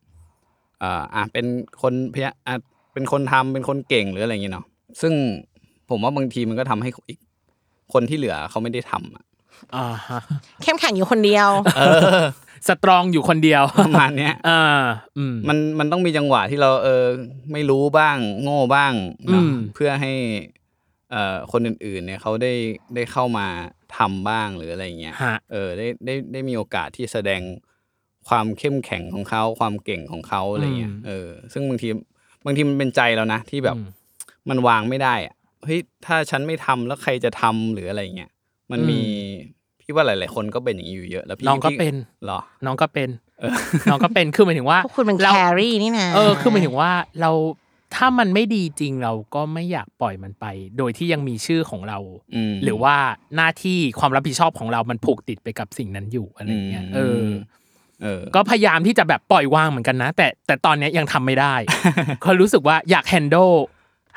[0.81, 1.47] เอ่ออะเป็น
[1.83, 2.55] คนพยาอะ
[2.93, 4.67] เป็นคนทำเป็นคนเก่งหรืออะไรเงี้ยเนาะ
[5.01, 5.13] ซึ่ง
[5.91, 7.19] ผมว่าบางทีมันก็ทำให้อีก
[7.93, 9.25] คนที่เหลือเขาไม่ได้ทำอะ
[9.75, 10.21] อ่าฮะ
[10.63, 11.49] เข้มแข็งอยู่คนเดียว
[12.69, 14.63] สตรองอยู่คนเดียวประมาณเนี้ย อ่า
[15.19, 17.05] อืม มันมันต้องมีจังหวะที่เราเออ
[17.53, 18.93] ไม่รู้บ้าง โง่บ้าง
[19.31, 20.13] เนาะอืมเพื่อให้
[21.11, 22.53] เอ่อคนอื่นๆเนี่ยเขาได้
[22.95, 23.47] ได้เข้ามา
[23.99, 27.43] ทำบ้างหรืออะไรเงี้ยฮะเออได้ได้ได้มีโอกาสที่แสดง
[28.29, 31.89] ความเข้มแข็งของเขาความเก่งของเขาอะไรเงี้ยอืมเออ ซึ่งบางที
[32.45, 33.89] บางทีมันเป็นใจเรานะที่แบบอืม
[34.49, 38.31] มันวางไม่ได้อะเฮ้ยถ้าฉันไม่ทำแล้วใครจะทำหรืออะไรเงี้ย
[38.73, 39.01] มันมี
[39.81, 43.09] พี่ว่าหลาย ๆ คนก็เป็นอย่างนี้อยู่เยอะ แล้วพี่น้องก็พี่เป็นเหรอ น้องก็เป็น
[43.91, 47.31] น้องก็เป็นคือหมายถึงว่าพวกคุณเป็นราแครี่นี่นะเออคือหมายถึงว่าเรา
[47.95, 50.47] ถ้ามันไม่ดีจริงเราก็ไม่อยากปล่อยมันไป
[50.79, 51.99] โดยที่ยังมีชื่อของเรา
[52.35, 52.97] อืมหรือว่า
[53.37, 57.23] หน้าที่ความรับผิดชอบของเรามันผูกติดไปกับสิ่งนั้นอยู่อะไรเงี้ยอืมเออ
[58.03, 61.55] เออก็พยายามที่จะแบบปล่อยวางเหมือนกันนะ แต่แต่ตอนเนี้ยยังทำไม่ได้
[62.23, 63.51] เขารู้สึกว่าอยากแฮนด์ล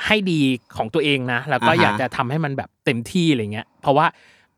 [0.05, 0.41] ให้ดี
[0.77, 4.05] ของตัวเองนะ แล้วก็อ่าฮะอยากจะทำให้มันแบบเต็มที่อะไรเงี้ย เพราะว่า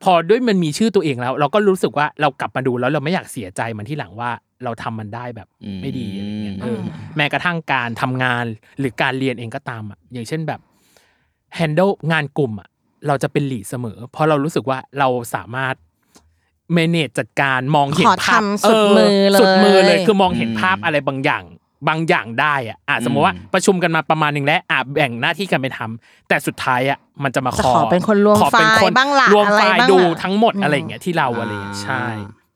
[0.04, 4.32] พอด้วยมันมีชื่อตัวเองแล้ว เราก็รู้สึกว่าเรากลับมาดูแล้วเราไม่อยากเสียใจมันที่หลังว่า
[4.64, 5.48] เราทำมันได้แบบ
[5.82, 6.86] ไม่ดีอะไรเงี้ยเอออ
[7.18, 8.46] แม้กระทั่งการทำงาน
[8.80, 10.60] หรือการเรียนเองก็ตามอะอย่างเช่นแบบ
[11.56, 12.70] แฮนด์ลงานกลุ่มอะ
[13.08, 15.76] เราจะเป็นหลีดเสมอ เพราะเรารู้สึกว่าเราสามารถ
[16.74, 21.44] เมเนจจัดการมองเห็นขอภาพทำสุดมือเลยสุดมือเลยคือมองเห็นภาพอะไรบางอย่าง
[21.88, 32.06] บางอย่างได้อะอะสมมติว่าประชุมกันมาประมาณหนึ่งแล้วอะแบ่งหน้าที่กันไปทำแต่สุดท้ายอะมันจะมาจะขอขอเป็นคนรวมขอเป็นไฟล์คนบ้างล่ะรวมอะไรไฟล์บ้างดูล่ะทั้งหมดอืมอะไรอย่างเงี้ยที่เราอะไรอย่างเงี้ยอ่าใช่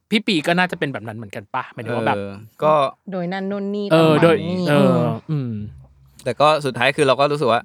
[0.10, 2.30] พี่ปีก็น่าจะเป็นแบบนั้นเหมือนกันปะหมายถึงว่าแบบเออ
[2.63, 2.74] ก็
[3.12, 4.95] โดยนั่นนู่นนี่เออประมาณโดยนี้เออ
[5.32, 5.52] อืม
[6.24, 7.62] แต่ก็สุดท้ายคือเราก็รู้สึกว่า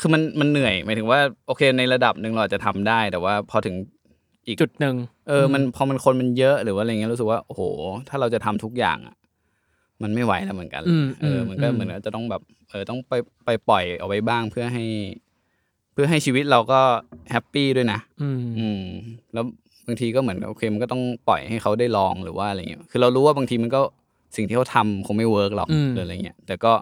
[0.00, 3.74] คือมันมันเหนื่อยหมายถึงว่าโอเคในระดับหนึ่งเราอาจจะทำได้ แต่ว่าพอถึง
[4.46, 4.94] อีกจุดหนึ่ง
[5.28, 7.62] เออ มันพอมันคนมันเยอะหรือว่าอะไรเงี้ยรู้สึกว่าโอ้โห
[8.08, 9.16] ถ้าเราจะทำทุกอย่างอะ
[10.02, 13.12] มันไม่ไหวแล้วเหมือนกันอืมเอออมมันก็อืมเหมือนกับจะต้องแบบ เออต้องไป
[13.44, 14.84] ไปปล่อยเอาไว้บ้างเพื่อให้
[15.92, 16.80] เพื่อให้ชีวิตเราก็
[17.30, 18.82] happy ด้วยนะ อืมอืม
[19.32, 19.44] แล้ว
[19.86, 23.80] บางทีก็เหมือนโอเคมันก็ต้องปล่อยให้เขาได้ลองหรือว่าอะไรเงี้ยคือเรารู้ว่าบางทีมันก็
[24.36, 26.72] สิ่งที่เขาทำคงไม่ work หรอกอืมหรืออะไรเงี้ยแต่ก็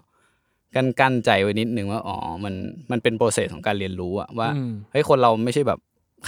[0.74, 2.54] กั้นกั้นใจไว้นิดนึงว่าอ๋อมัน
[2.90, 5.78] มันเป็น process ของการเรียนรู้อะว่าอืมเฮ้ยคนเราไม่ใช่แบบ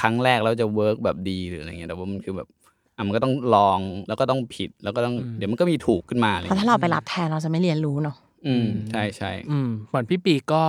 [0.00, 2.48] ครั้งแรกแล้วจะ work แบบดีหรืออะไรเงี้ยแต่ว่ามันคือแบบ
[2.96, 10.62] อะมันก็ต้องลองแล้วก็ต้องผิดแล้วก็ต้องเดี๋ยวมันก็มีถูกขึ้นมาอะไรเพราะเงี้ยถ้าเราไปรับแทนเราจะไม่เรียนรู้เนาะอืมใช่ใช่อืมเหมือนพี่ปีก็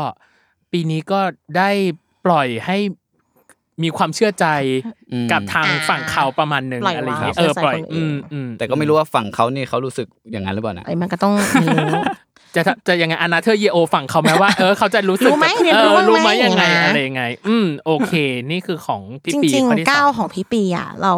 [0.72, 1.20] ปีนี้ก็
[1.58, 1.70] ได้
[2.26, 2.78] ปล่อยให้
[3.84, 4.46] มีความเชื่อใจ
[5.12, 12.02] อืมกับทางอ่าฝั่งเขาประมาณหนึ่งปล่อยอะไรอย่างเงี้ยวางเออเชื่อใจปล่อยคนอื่อืนมอืมแต่ก็ไม่รู้ว่าฝั่งเขานี่เขารู้สึกอย่างนั้นหรือเปล่านะไอ้มันก็ต้องเรียนรู้
[12.56, 18.14] จะจะยังไงอนาเธอร์เยโอฝั่งเขาไหมว่าเออเขาจะรู้สึกรู้ไหมแบบเรียนเอรู้อบ้างไหมรู้ไหมยังไงอย่างเงี้ยอะไรยังไง อืมโอเค
[18.52, 21.14] นี่คือของพี่จปีริงข้อที่ๆก้าวสของพี่ปีอะเรา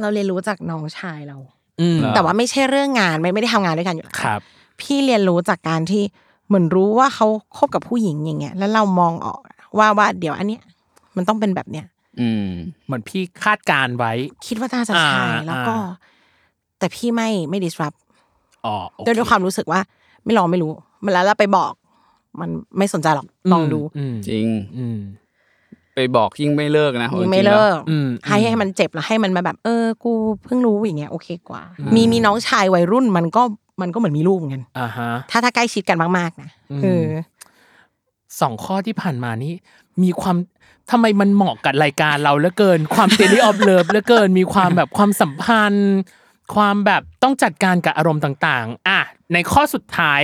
[0.00, 1.36] เราเรียนรู้จากน้องชายเรา
[1.80, 4.40] อืมแต่ว่าไม่ใช่เรื่องงานไม่ไม่ได้ทำงานด้วยกันอยู่แล้วครับ
[4.80, 6.02] พี่เรียนรู้จากการที่
[6.46, 7.26] เหมือนรู้ว่าเขา
[7.58, 9.40] คบกับผู้หญิงอย่างเงี้ยแล้วเรามองออก
[9.78, 10.62] ว่าว่าเดี๋ยวอันเนี้ย
[11.16, 11.86] มันต้องเป็นแบบเนี้ย
[12.20, 12.48] อืม
[12.84, 14.12] เหมือนพี่คาดการณ์ไว้
[14.46, 15.88] คิดว่าน่าจะใช่อ่าแล้วก็ อ่า
[16.78, 17.98] แต่พี่ไม่ไม่ disrupt
[18.66, 19.80] อ๋อโอเค ด้วยด้วยความรู้สึกว่า
[20.24, 20.72] ไม่ลองไม่รู้
[21.04, 21.72] มันแล้วเราไปบอก
[22.40, 24.46] มันไม่สนใจหรอกลองดูอืมจริง
[24.78, 24.98] อืม
[25.94, 30.12] ไปบอกยิ่งไม่เลิกนะยังไม่เลิกอืมให้ให้มันเจ็บแล้วให้มันมาแบบ เออ กู
[30.44, 31.62] เพิ่งรู้อย่างเงี้ยโอเคกว่า
[31.94, 33.42] มีมีน้องชายวัยรุ่นมันก็
[33.80, 37.06] มันก็เหมือนมีลูกเหมือนกันอ่าฮะ ถ้าถ้าใกล้ชิดกันมากๆนะอืม เออ
[38.40, 39.52] สองข้อที่ผ่านมานี่
[40.02, 40.36] มีความ
[40.90, 45.92] ทำไมมันเหมาะกับรายการเราเหลือเกิน ความเตลี่ออฟเลิฟเหลือเกิน มีความแบบความสัมพันธ์
[46.54, 49.00] ความแบบต้องจัดการกับอารมณ์ต่างๆ อะ
[49.32, 50.22] ในข้อสุดท้าย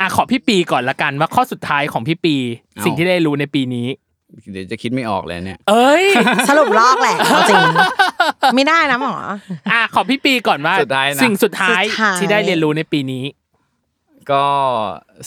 [0.00, 2.36] อะขอพี่ปีก่อนละกันว่าข้อสุดท้ายของพี่ปี
[2.74, 3.88] เอาสิ่งที่ได้รู้ในปีนี้
[4.52, 6.04] เดี๋ยวจะคิดไม่ออกเลยเนี่ย เอ้ย
[6.48, 7.64] สรุปลอกแหละเอาจริง
[8.54, 9.14] ไม่ได้นะหมอ
[9.72, 13.24] อะขอพี่ปีก่อนว่าสุดท้ายนะสิ่งสุดท้ายสุดท้ายที่ได้เรียนรู้ในปีนี้
[14.32, 14.46] ก็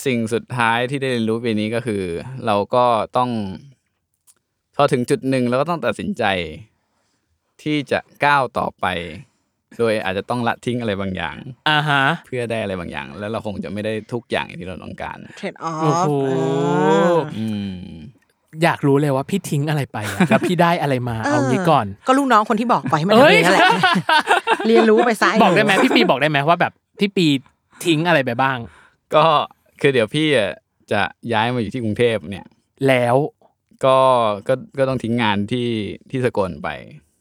[0.05, 2.03] สิ่งสุดท้ายที่ได้เรียนรู้ปีนี้ก็คือ
[2.45, 2.85] เราก็
[3.17, 3.29] ต้อง
[3.68, 3.68] พ
[4.81, 6.23] อถึงจุดหนึ่งเราก็ต้องตัดสินใจ
[7.61, 8.85] ที่จะก้าวต่อไป
[9.77, 11.37] โดยอาจจะต้องละทิ้งอะไรบางอย่าง
[11.69, 16.11] อ่าฮะเพื่อได้อะไรบางอย่าง แล้วเราคงจะไม่ได้ทุกอย่างอย่างที่เราต้องการ เทรดออโอ้ฟ โห
[17.37, 17.75] อืม
[18.63, 23.63] อยากรู้เลยว่าพี่ทิ้งอะไรไปอะแล้วพี่ได้อะไรมา เอางี้ก่อน ก็ลูกน้องคนที่บอกไปให้มันเอ้ทำยเองนั่นแหละ
[24.67, 27.27] เรียนรู้ไปซะบอกได้ไหมพี่ปีบอกได้ไหมว่าแบบพี่ปี
[27.85, 28.57] ทิ้งอะไรไปบ้าง
[29.15, 29.25] ก็
[29.81, 30.51] คือเดี๋ยวพี่อะ
[30.91, 31.01] จะ
[31.33, 32.45] ย้ายมาอยู่ที่กรุงเทพเนี่ย
[32.87, 33.15] แล้ว
[33.85, 33.97] ก็
[34.47, 35.69] ก็ก็ต้องทิ้งงานที่
[36.09, 36.69] ที่สกลไป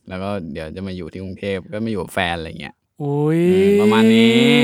[0.09, 4.59] แล้วก็เดี๋ยวจะมาอยู่ที่กรุงเทพก็มาอยู่กับแฟนอะไรเงี้ยอุ้ยอืมประมาณนี้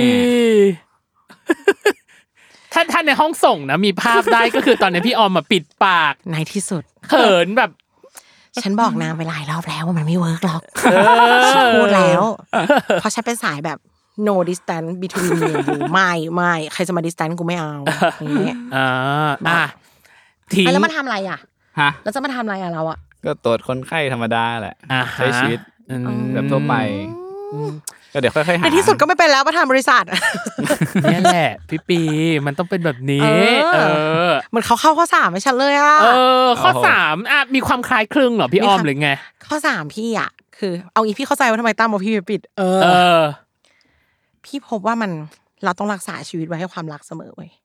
[2.72, 7.70] ถ้าถ้าในห้องส่งนะมีภาพได้ก็คือตอนนี้พี่ออมมาปิดปากในที่สุดเขินแบบ
[8.62, 10.62] ฉันบอกนางไปหลายรอบแล้วว่ามันไม่เวิร์กหรอก
[11.52, 12.22] ฉันพูดแล้ว
[13.00, 13.78] เพราะฉันเป็นสายแบบ
[14.28, 17.72] no distance between me and you ไม่ไม่ใครจะมา distance กูไม่เอา
[18.20, 18.88] อย่างเงี้ยอ่า
[19.48, 19.64] อะ
[20.54, 21.38] ทิ้งอะแล้วมาทำอะไรอะ
[21.80, 25.60] ฮะแล้วจะมาทำอะไรอะเราอะก็ตรวจคนไข้ธรรมดาแหละ อ่าฮะใช้ชีวิต
[25.90, 26.74] อืมแบบทั่วไป
[28.12, 30.04] ก็เดี๋ยวค่อยๆหาในที่สุดก็ไม่เป็นแล้วประธานบริษัท
[31.02, 32.00] เนี่ยแหละ พี่ปี
[32.46, 33.78] มันต้องเป็นแบบนี้ เออเอ
[34.30, 36.08] อ เหมือนเขาเข้าข้อสามไม่ฉันเลยอะเอ
[36.44, 39.10] อ ข้อสามอะมีความคล้ายคลึงเหรอพี่ออมหรือไง
[39.46, 42.88] ข้อสามพี่อะคือเอางี้พี่เข้าใจว่าทำไมตั้มบอกพี่ไปปิด เออเอ
[43.20, 43.22] อ
[44.44, 45.10] พี่พบว่ามัน
[45.64, 47.63] เราต้องรักษาชีวิตไว้ให้ความรักเสมอเว้ยอืม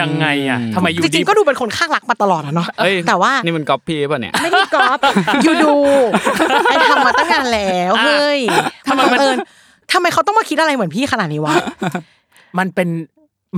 [0.00, 4.98] ยังไงอะทำไมอยู่จดีริงๆก็ดูเป็นคนข้างรักมาตลอดอะเนาะเอ้ยแต่ว่านี่มันก๊อปปี้ป่ะเนี่ยไม่ได้กอล์ฟ
[5.46, 8.40] you do I ทำมาตั้งนานแล้วเฮ้ย
[8.88, 9.36] ทำไมมันมันบังเอิญ
[9.92, 11.54] ทำไมเขาต้องมาคิดอะไรเหมือนพี่ขนาดนี้วะ
[12.58, 12.88] มันเป็น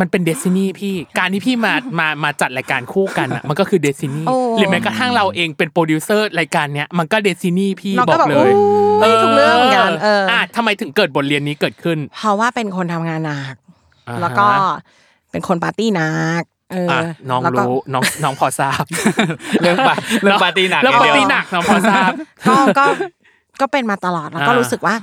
[0.00, 13.67] มันเป็น destiny พี่ การที่พี่มา มา มาจัดรายการคู่กันอะ มันก็คือ destiny โอ้หรือแม้กระทั่งเราเองเป็นโปรดิวเซอร์รายการเนี้ย มันก็ destiny พี่เราบก็อกแบบเลโอ้ยยทุกเรื่องเหมือนกัน เออออะทำไมถึงเกิดบทเรียนนี้เกิดขึ้น เพราะว่าเป็นคนทำงานหนักอ่าฮะ
[14.21, 14.47] แล้วก็
[15.31, 16.42] เป็นคนปาร์ตี้หนัก
[16.73, 18.85] เอออะอน้องแล้วก็รู้น้องน้องพอทราบ
[19.62, 22.11] เรื่องปาเรื่องปาร์ตี้หนักเรื่องย่ปาร์ตี้ดียวหนักน้องพอทราบ
[22.49, 22.85] ก็ก็
[23.61, 24.94] ก็เป็นมาตลอดแล้วก็อ่ารู้รู้สึกว่า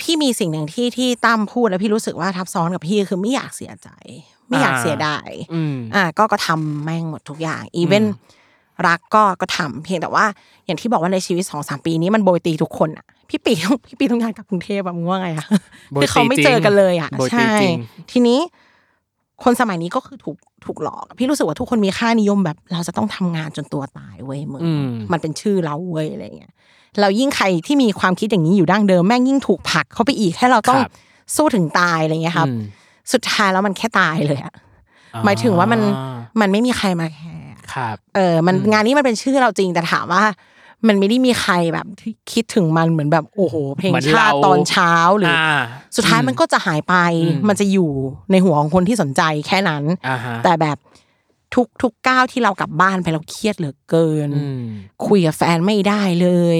[0.00, 3.88] พี่มีสิ่งหนึ่งที่ที่ตั้มพูดแล้วพี่รู้สึกว่าทับซ้อนกับพี่คือไม่อยากเสียใจ
[4.48, 8.04] ไม่อยากเสียดายอืมอ่าก็ก็ทำแม่งหมดทุกอย่าง อีเวน
[8.86, 10.24] รักก็ก็ทำเพียงแต่ว่า
[10.66, 15.46] อย่างที่บอกว่าในชีวิตสองสามปีนี้มันโบยตีทุกคนอะพี่ปีต้องพี่ปีต้องงานกลับกรุงเทพอะมึงว่าไงอะ
[15.92, 17.78] โบยตีคือเขาไม่เจอกันเลยอะโบยตีใช่จริง
[18.10, 18.38] ทีนี้
[19.44, 26.52] คนสมัยนี้ก็คือถูกถูกหลอก พี่รู้สึกว่าทุกคนมีค่านิยมแบบ เราจะต้องทำงานจนตัวตายเว้ยมึงอืมมันเป็นชื่อเราเว้ยอะไรเงี้ย
[27.00, 30.92] เรายิ่งใครที่มีความคิดอย่างนี้อยู่ดั้งเดิมแม่งยิ่งถูกผลักเข้าไปอีกให้เราต้องครับ
[31.36, 32.60] สู้ถึงตายอะไรเงี้ยครับอืม
[33.12, 34.54] สุดท้ายแล้วมันแค่ตายเลยอะ
[35.24, 35.80] หมายถึงว่ามัน
[36.40, 37.29] มันไม่มีใครมาแคร์
[37.74, 40.24] ครับเออมันงานนี้มันเป็นชื่อเราจริงแต่ถามว่า
[40.86, 45.58] มันไม่ได้มีใครแบบที่คิดถึงมันเหมือนแบบโอ้โห เพลงเหมือนชาติเราตอนเช้าหรือออ่า
[45.96, 47.90] สุดท้ายมันก็จะหายไปอืมมันจะอยู่
[48.30, 50.78] ในหัวของคนที่สนใจแค่นั้นอ่าฮะแต่แบบ
[51.54, 54.64] ทุกทุกก้าวที่เรากลับบ้านไปเราเครียดเหลือเกินอืม
[55.06, 56.58] คุยกับแฟนไม่ได้เลย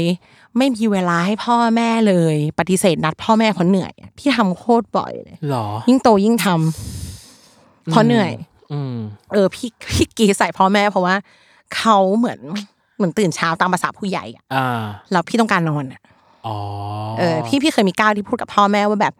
[0.56, 8.49] ไม่มีเวลาให้พ่อแม่เลย ปฏิเสธนัดพ่อแม่เพราะเหนื่อยอะพี่ทำโคตรบ่อยเลยหรอ ยิ่งโตยิ่งทำเพราะเหนื่อยอืม
[9.32, 11.14] เออพี่พี่กรีดใส่พ่อแม่เพราะว่า
[11.76, 12.40] เขาเหมือน
[12.96, 16.00] เหมือนตื่นเช้าตามภาษาผู้ใหญ่อะอ่าแล้วพี่ต้องการนอนอะ
[16.46, 16.56] อ๋อ
[17.18, 19.14] เออ พี่พี่เคยมีก้าวที่พูดกับพ่อแม่ว่าแบบ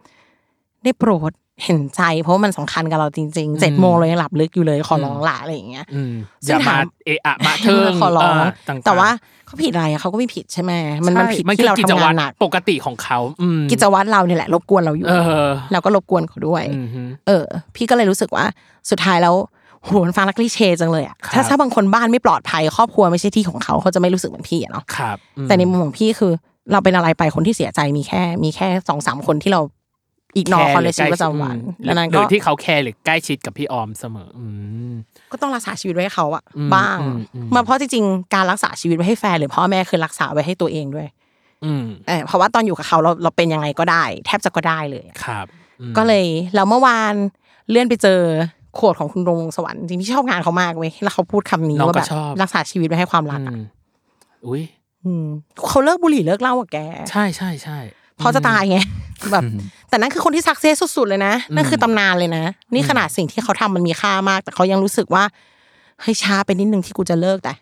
[0.83, 1.31] ได้โปรด
[1.63, 9.09] เห็นใจ เพราะว่ามันสำคัญกับเราจริงๆเจ็ดโมงเรายังหลับลึกอยู่เลยขอร้องละอะไรอย่างเงี้ยอืมอซึ่งย่ามาถามเอะอะมาเทิงขอร้องเต่างๆแต่ว่า
[9.45, 10.71] เขาผิดอะไรอะเขาก็ไม่ผิดใช่ไหม
[11.05, 15.13] มันมันใช่ผิดมันที่เรากิจทำวังาตนรหนักปกติของเขาอืมกิจวัตรเราเนี่ยแหละรบกวนเราอยู่เอ
[15.47, 17.45] อเราก็รบกวนเขาด้วยอืมฮึเออ
[17.75, 18.45] พี่ก็เลยรู้สึกว่า
[18.89, 19.35] สุดท้ายแล้ว
[19.83, 26.31] โหมันฟังนักลีเชจังเลยอะครับถ้าถ้าบางคนบ้านไม่ปลอดภัยครอบครัวไม่ใช่ที่ของเขาเขาจะไม่รู้สึกเหมือนพี่อะเนาะครับอืมแต่ในมุมของพี่คือ
[26.71, 29.61] เราเป็นอะไรไปคนที่เสียใจมีแค่ มีแค่สองสามคนที่เรา
[30.37, 34.45] อีกนอแคร์เขาในหรือชีวิตประจำวันใกล้ชิดดังนั้นหรืก็อที่เขาแคร์หรือใกล้ชิดกับพี่ออมเสมออื
[34.91, 34.93] ม
[35.31, 41.07] ก็ต้องรักษาชีวิตไว้ให้เขาอะอืมบ้างอืมอืมมาเพราะจริงๆการรักษาชีวิตไว้ให้แฟนหรือพ่อแม่คือรักษาไว้ให้ตัวเองด้วย
[41.65, 45.45] อืมเออเพราะว่าตอนอยู่กับเขาเราเราเป็นยังไงก็ได้ แทบจะก็ได้เลยอะครับ
[45.81, 47.13] อืมก็เลยเราเมื่อวาน
[47.69, 48.19] เลื่อนไปเจอ
[48.75, 53.61] โขดของคุณรงวงสวรรค์จริงๆพี่ชอบงานเขามากเว้ยแล้วเขาพูดคำนี้น้องว่าก็แบบชอบรักษาชีวิตไว้ให้ความรักอือะม
[54.47, 54.63] อุ้ย
[55.05, 55.25] อืม
[55.69, 56.77] เขาเลิกบุหรี่เลิกเหล้าอะแก
[57.11, 57.77] ใช่ใช่ใช่
[58.21, 58.77] เพราะจะตายไง
[59.31, 59.43] แบบ
[59.89, 65.23] แต่นั่นคือคนที่ success สุดๆเลยนะนั่นคือตำนานเลยนะ นี่ขนาดสิ่งที่เขาทำมันมีค่ามาก แต่เขายังรู้สึกว่า
[66.01, 67.53] เฮ้ยช้าไปนิดนึงที่กูจะเลิกแต่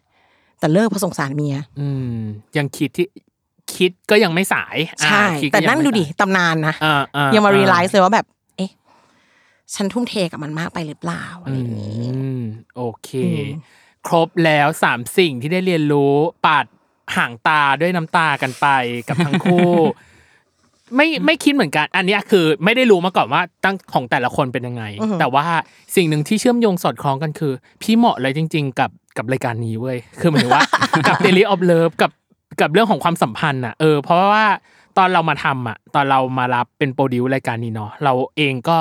[0.60, 2.18] แต่เลิกเพราะสงสารเมียอืม
[2.58, 3.08] ยังคิดที่
[3.76, 8.26] คิดก็ยังไม่สายอ่าใช่คิก็แต่ยังนั่นไม่ดูดิสายตำนานนะอ่าอ่ยังมาอ่ realize เลยว่าแบบ
[8.58, 8.72] เอ๊ะ
[9.76, 12.42] ฉันทุ่มเทกับมันมากไปหรือเปล่าอะไรอย่างนี้อืม
[12.76, 13.48] โอเคอืม
[14.08, 16.14] ครบแล้วสามสิ่งที่ได้เรียนรู้
[16.46, 16.66] ปาด
[17.16, 18.68] ห่างตาด้วยน้ำตากันไป
[19.08, 19.74] กับทั้งคู่
[20.96, 24.84] ไม่ไม่คิดเหมือนกัน อันเนี้ยคือไม่ได้รู้มาก่อนว่าตั้งของแต่ละคนเป็นยังไง
[25.20, 25.46] แต่ว่า
[25.96, 30.64] สิ่งหนึ่งที่เชื่อมโยงสอดคล้องกันคือ พี่เหมาะเลยจริง ๆ กับกับรายการนี้เว้ยคือหมายถึงว่า
[31.08, 32.12] กับ Daily of Love กับ
[32.62, 34.46] กับเรื่องของความสัมพันธ์อะเออเพราะว่า
[34.98, 38.78] ตอนเรามาทำอะ ตอนเรามารับเป็นโปรดิวรายการนี้เนาะเราเองก็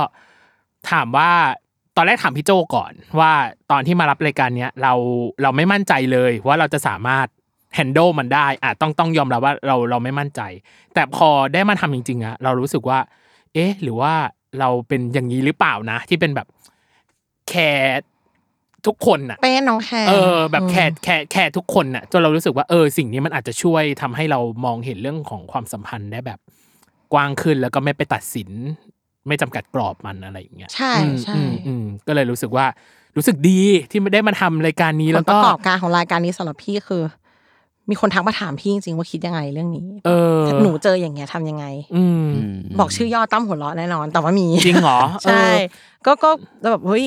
[0.91, 1.31] ถามว่า
[1.97, 3.33] ตอนแรกถามพี่โจก่อน ว่า
[3.71, 4.93] ตอนที่มารับรายการเนี้ยเรา
[5.43, 7.27] เราไม่มั่นใจเลยว่าเราจะสามารถ
[7.79, 10.41] handle มันได้อะต้องต้องยอมรับว่าเราเราไม่มั่นใจ
[10.95, 12.99] แต่พอได้มาทำจริงๆอะเรารู้สึกว่า
[13.55, 14.13] เอ๊ะ หรือว่า
[14.61, 16.47] เราเป็นอย่างนี้หรือเปล่านะ ที่เป็นแบบ
[17.49, 18.01] แคร์
[18.87, 26.39] ทุกคนน่ะเป็นน้องแคร์เออแบบแคร์แคร์แคร์ทุกคนน่ะจนเรารู้สึกว่าเออสิ่งนี้มันอาจจะช่วยทำให้เรามองเห็นเรื่องของความสัมพันธ์ได้แบบ
[27.13, 28.51] กว้างขึ้นแล้วก็ไม่ไปตัดสิน
[29.27, 32.67] ไม่จำกัดกรอบมันอะไรอย่างเงี้ยใช่อืมใช่อืมอืมก็เลยรู้สึกว่า
[33.17, 33.61] รู้สึกดี
[33.91, 37.03] ที่ไม่ได้มาทำรายการนี้ผแล้ลวปก็ระกอบการของรายการนี้สำหรับพี่คือ
[37.91, 41.65] มีคนทักมาถามพี่จริงๆว่าคิดยังไงเรื่องนี้ เออหนูเจออย่างเงี้ยทำยังไง
[41.97, 42.31] อืม
[42.79, 45.57] บอกชื่อย่อตั้มหัวเราะแน่นอน แต่ว่ามีจริงเหรอใช่เออ
[46.07, 46.31] ก็ก็
[46.71, 47.05] แบบเฮ้ย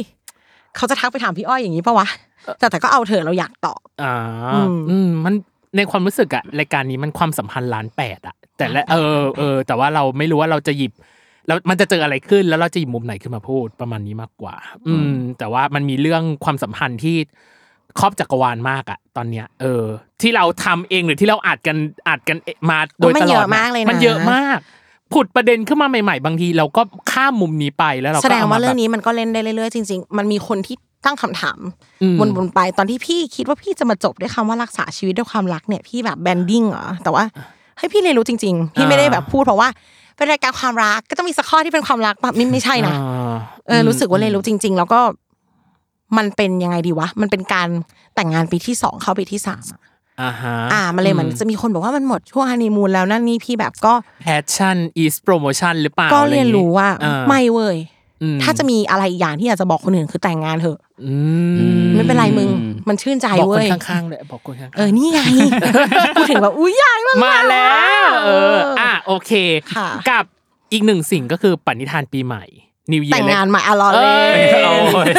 [0.75, 2.07] เขาจะทักไปถามพี่อ้อยอย่างนี้ปะวะ
[2.59, 4.15] แต่แต่ก็เอาเถอะเราอยากตอบอ่า
[4.53, 5.33] อืมอืมมัน
[5.77, 10.91] ในความรู้สึกอะรายการนี้มันความสัมพันธ์ล้านแปดอะแต่ละเออเออแต่ว่าเราไม่รู้ว่าเราจะหยิบ
[11.47, 14.55] แล้วมันจะเจออะไรขึ้นแล้วเราจะหยิบมุมไหนขึ้นมาพูดประมาณนี้มากกว่า
[14.87, 17.17] อืม แต่ว่ามันมีเรื่องความสัมพันธ์ที่
[17.99, 19.85] ครอบจักรวาลมากอะตอนเนี้ยเออ
[20.21, 21.77] ที่เราทำเองหรือที่เราอัดกัน
[22.09, 22.37] อัดกัน
[22.69, 24.59] มาโดยมันตลเยอดอะมากเลยนะมันเยอะมาก
[25.13, 30.75] ผุดประเด็นขึ้นมาใหม่ๆ บางทีเราก็ข้ามมุมนี้ไปแล้วเราก็แสดงมว่าเรื่องแบบนี้มันก็เล่นได้เรื่อยๆจริงๆ มันมีคนที่
[31.05, 31.59] ตั้งคำถาม
[32.01, 37.23] อืมวนๆไปตอนที่พี่คิดว่าพี่จะมาจบด้วยคำว่ารักษาชีวิตด้วยความรักเนี่ยพี่แบบแบนดิ้งเหรอแต่ว่า
[37.77, 39.69] เฮ้ยพี่เรียนรู้จริง ๆ พี่ไม่ได้แบบพูดเพราะว่า
[40.15, 43.35] เป็นรายการความรักก็ต้องมีสักข้อที่เป็นความรักแบบไม่ไม่ใช่นะอ่า
[43.67, 44.99] เออรู้สึกว่าเรียนรู้จริง ๆ แล้วก็
[46.17, 47.67] มันเป็นยังไงดีวะ มันเป็นการ
[48.15, 49.81] แต่งงานปีที่สองเข้าปีที่สามอะ
[50.21, 53.93] อ่าฮะอ่ามันเลยเหมือนจะมีคนบอกว่ามันหมดช่วงฮันนีมูนแล้วนั่นนี่พี่แบบก็
[54.25, 57.77] passion is promotion หรือเปล่าก็อะไอเรียย่านงงี้รู้ว่าอ่ไม่เว้ย
[58.21, 61.13] อืมถ้าจะมีอะไรอีกอย่างที่อยากจะบอกคนอื่นคือแต่งงานเถอะอื
[61.85, 62.49] มไม่เป็นไรมึง
[62.89, 65.21] มันชื่นใจบอกคเว้นยข้างๆเลยบอกคนข้างๆเออนี่ไง
[66.15, 67.69] พูดถึงแบบอุ้ยใหญ่มากมาแล้
[68.01, 69.31] ว เออ อะโอเค
[69.75, 70.23] ค่ะกับ
[70.73, 72.45] อีกหนึ่งสิ่งก็คือปณิธานปีใหม่
[72.91, 75.11] New Year แต่งงานใหม่อะรอเอเลย้ย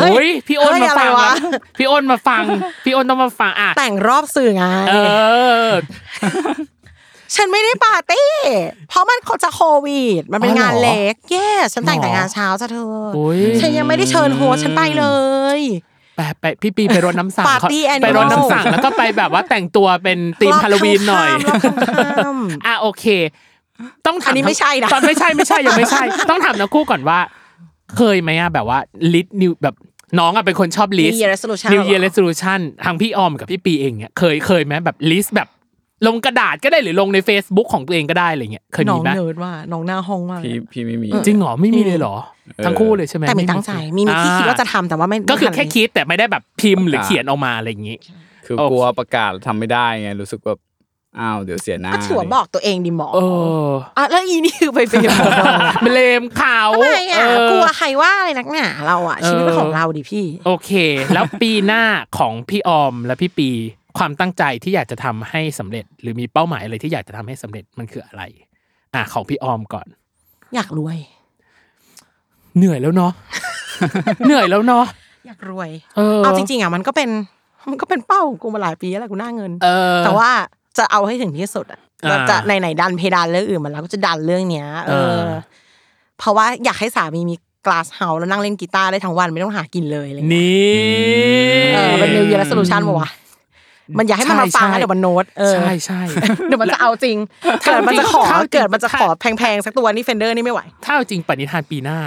[0.00, 1.32] โอ้ยพี่อ้นเฮ้ยมาฟังอะไรวะ
[1.78, 2.42] พี่อ้นมาฟัง
[2.84, 4.94] พี่อ้นต้องมาฟังอะแต่งรอบสื่อไงเอ
[5.68, 5.70] อ
[7.34, 8.30] ฉันไม่ได้ปาร์ตี้
[8.88, 15.06] เพราะมันจะโควิด มันเป็นอ๋อเหรองานเล็กเย้ฉันแต่งหรอแต่งงานเช้าจ้ะเธอโอ้ยฉันยังไม่ได้เชิญโฮสต์ฉันไปเล
[15.58, 15.60] ย
[16.16, 23.04] ไปไปพี่ปีไปรดน้ำสัง Party เขา animal ไปรดน้ำสังแล้วก็ไปแบบว่าแต่งตัวเป็นธีมฮาโลวีนหน่อยรอบข้ามๆอะโอเค
[24.06, 27.18] ต้องถามอันนี้ไม่ใช่นะตอนไม่ใช่ไม่ใช่ยังไม่ใช่ ต้องถามทั้งคู่ก่อนว่า
[27.96, 28.78] เคยไหมอะแบบว่า
[29.12, 29.74] ลิสต์นิวแบบ
[30.18, 35.48] น้องอะเป็นคนชอบลิส New Year resolution New Year เหรอ resolution ทางพี่ออมกับพี่ปีเองเนี่ยเคยเคยไหมแบบลิสต์แบบ
[36.06, 42.14] ลงกระดาษก็ได้หรือลงใน Facebook ของตัวเองก็ได้อะไรเงี้ยเคยน้มีองไหมเนิร์ดว่าน้องหน้าห้องมากเลยพี่พี่ไม่มีจริงเหรอไม่มีเลยเหรอ
[42.64, 47.96] ทั้งคู่เลยใช่ไหมแต่มีตั้งใจมีมีที่คิดว่าจะทำแต่ว่าไม่ก็คือไม่ทันแค่คิดแต่ไม่ได้แบบพิมพ์หรือเขียนออกมาอะไรอย่างงี้
[48.46, 50.54] คือโอเคกลัวประกาศทำไม่ได้ไงรู้สึกว่า
[51.20, 53.18] อ้าวเดี๋ยวเสียหน้าก็ถือว่าบอกตัวเองดิหมอเอ
[53.68, 55.10] ออะแล้วอีนี่คือไปเปลี่ยน
[55.84, 60.70] มันเลมเขาทำไมอะเออกลัวใครว่าอะไรนักหนาเราอะชีวิตเป็นของเราดิพี่ โอเค
[61.14, 61.82] แล้วปีหน้า
[62.18, 63.50] ของพี่ออมและพี่ปี
[63.98, 68.22] ความตั้งใจที่อยากจะทำให้สำเร็จ หรือมีเป้าหมายอะไรที่อยากจะทำให้สำเร็จมันคืออะไร
[68.94, 69.86] อะของพี่ออมก่อน
[70.54, 70.98] อยากรวย
[72.56, 73.12] เหนื่อยแล้วเนาะ
[74.26, 74.84] เหนื่อยแล้วเนาะ
[75.26, 77.10] อยากรวย เออเอาจริงๆอะมันก็เป็น
[77.70, 80.30] มันก็เป็นเป้าของกูมาหลายปีแล้วแหละกูหน้าเงินเออแต่ว่า
[80.78, 85.30] จะเอาให้ถึงที่สุดอะอ่าเราจะไหนๆดันเพดานเรื่องอื่นมาแล้วก็จะดันเรื่องเนี้ย เอเอออ
[86.18, 93.10] เพราะว่าอยากให้สามีมี glass house แล้วนั่งเล่นกีตาร์ได้ทั้งวันไม่ต้องหากินเลยอะไรเงี้ยนี่เออเป็น New Year Resolution ป่าวะ
[93.98, 96.00] มันอยากให้มันมาฟังใช่นะเดี๋ยวมันโน้ตเออใช่ใช่
[96.46, 97.16] เดี๋ยวมันจะเอาจริง
[97.64, 101.98] เกิดมันจะขอถ้าจริงเกิดมันจะขอแพงๆสักตัวนี่ Fender นี่ไม่ไหว ถ้าเอาจริงปณิธานปีหน้า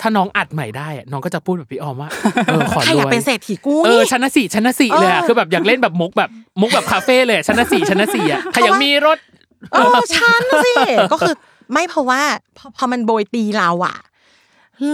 [0.00, 2.10] ถ้าน้องอัดใหม่ได้อะน้องก็จะพูดแบบพี่ออมว่า
[2.46, 6.30] เออขอใครอยากรวยเป็นเศรษฐีกู้เออนี่ชั้นละสี่ชั้นละสี่เลยอะเออคือแบบอยากเล่นแบบมุกแบบ
[6.60, 9.18] มุกแบบคาเฟ่เลยอะชั้นละสี่ชั้นละสี่อะใครอยากมีรถ
[9.72, 10.72] เออฉันน่ะสิ
[11.12, 11.34] ก็คือ
[11.72, 12.20] ไม่เพราะว่า
[12.56, 13.96] พอพอมันโบยตีเราอะ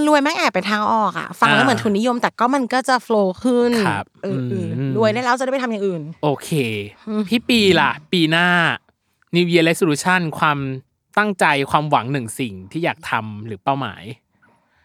[0.07, 6.51] รวยแม่งแอบไปทางออกอะฟังแล้วอ่าเหมือนทุนนิยม แต่ก็มันก็จะโฟล์ขึ้นครับเออเอออมรวยได้แล้วจะได้ไปทำอย่างอื่น โอเค
[7.29, 8.47] พี่ปีล่ะ ปีหน้า
[9.35, 10.59] New Year Resolution ความ
[11.19, 14.03] ตั้งใจความหวังหนึ่งสิ่งที่อยากทำหรือเป้าหมาย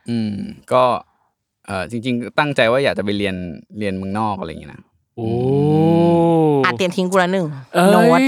[0.10, 0.34] อืม
[0.74, 0.84] ก็
[1.68, 3.36] เออจริง ๆ ตั้งใจว่าอยากจะไปเรียน
[3.80, 4.82] เรียนเมืองนอกอะไรอย่างเงี้ยนะ
[5.16, 5.30] โอ้
[6.66, 8.22] อาจเตรียมทิ้งกูละหนึ่งเอ้โน้ตย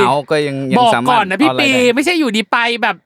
[0.00, 2.96] เอาก็ยังยังบอกสามารถก่อนนะพี่เาอะไรปีได้ไม่ใช่อยู่ดีไปแบบ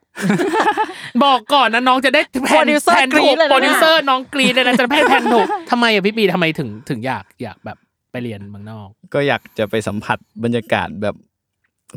[1.23, 7.77] บอกก่อนนะน้องจะได้แผน Producer แผนกรี๊ถูกดเลยนะโปรดิวเซอร์น้องกรีดเลยนะจะแผนแผนถูกทำไมอะพี่ปีทำไมถึงถึงอยากอยากแบบ
[8.11, 11.15] ไปเรียนเมืองนอก ก็อยากจะไปสัมผัสบรรยากาศแบบ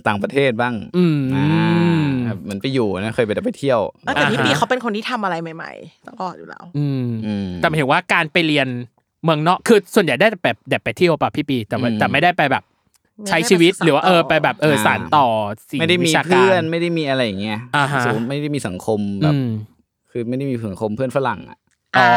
[0.07, 8.69] ต่างประเทศบ้าง อืมอ่า เหมือนไปอยู่นะเคยไปแต่ไปเที่ยวเออแต่พี่อ่าฮะปีเขาเป็นคนที่ทำอะไรใหม่ ๆตลอดอยู่แล้วอืมอืมแต่หมายถึงว่าการไปเรียน
[9.25, 12.65] เมืองนอกคือส่วนใหญ่ได้แต่แบบแบบไปเที่ยวป่ะพี่ปีแต่ว่าอืมแต่ไม่ได้ไปแบบ
[13.29, 15.27] ใช้ชีวิตหรือว่าเออไปแบบเออสานต่อ
[15.71, 19.49] สิ่งไม่ได้มีวิชาการเพื่อนไม่ได้มีอะไรอย่างเงี้ยอ่าฮะสมมุติไม่ได้มีสังคมแบอืบม
[20.11, 21.59] คือไม่ได้มีสังคมเพื่อนฝรั่งอะ
[21.99, 22.09] อ๋อ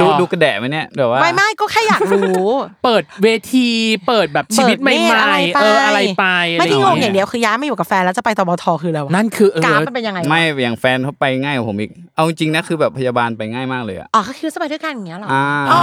[0.00, 2.48] ดูดูกระแดะไหมเนี่ยแบบว่าไม่ไม่ก็แค่อยากรู้
[2.84, 3.68] เปิดเวที
[4.06, 6.26] เปิดแบบชีวิตใหเปิดเนตรม่ๆเอออะไรไป
[6.58, 15.80] ไม่ที่งงะรอย่างเดียวคือย้ายมาอยู่กับแฟนแล้วจะไปตบทคืออะไรวะนั่นคือเออกราฟมันเป็นยังไงวะไม่อย่างแฟนเขาไปง่ายกว่าผมอีกเอาจริงๆนะคือแบบพยาบาลไปง่ายมากเลยอะอ๋อก็คือจะไปด้วยกันอย่างเงี้ยเหรออ่าอ๋อ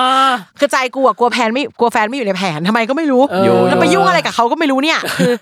[0.00, 5.32] อ่าคือใจกลัวกลัวแผนไม่กลัวแฟนไม่อยู่ในแผนทำไมก็ไม่รู้เออแล้วไปยุ่งอะไรกับเขาก็ไม่รู้เนี่ยคือ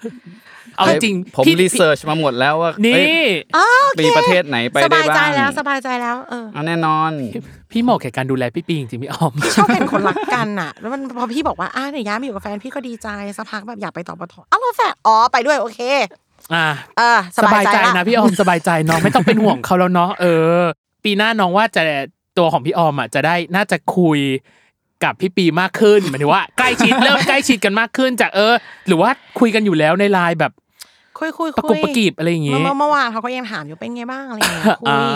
[0.81, 7.11] เอาจริงผมพี่รีเสิร์ชมาหมดแล้วว่านี่เอ้ยอ๋อโอเคมีประเทศไหนไปสได้บายใจบ้างแล้วสบายใจแล้วเออเอาแน่นอน
[7.71, 15.81] พี่เหมาะแก่การดูแลพี่ปีจริงๆพี่ออมชอบเห็นคนรักกันอะ แล้วมันพอพี่บอกว่าอ่าเนี่ยย้ายมาอยู่กับแฟนพี่ก็ดีใจสักพักแบบอยากไปต่อปทอ้าวแล้วแฟนอ๋อไปด้วยโอเค
[16.55, 16.67] อ่า
[16.99, 20.59] เออสบายใจลนะพี่ออมสบายใจน้องไม่ต้องเป็นห่วงเขาแล้วเนาะเออ
[21.05, 21.83] ปีหน้าน้องว่าจะ
[22.39, 24.21] ตัวของพี่ออมอะจะได้น่าจะคุย
[25.05, 28.55] กับพี่ปีมากขึ้นหมายถึงว่าใกล้ชิดเริ่มใกล้ชิดกันมากขึ้นจากเออ
[28.87, 30.53] หรือว่าคุยกันอยู่แล้วในไลน์แบบ
[31.21, 35.13] คุยคุยประคุกบยประกีบอะไรอย่างงี้เมื่อเมื่อวานเขาก็ยังถามอยู่เป็นไงบ้างอะไรอย่างเงี้ยคุอ่าย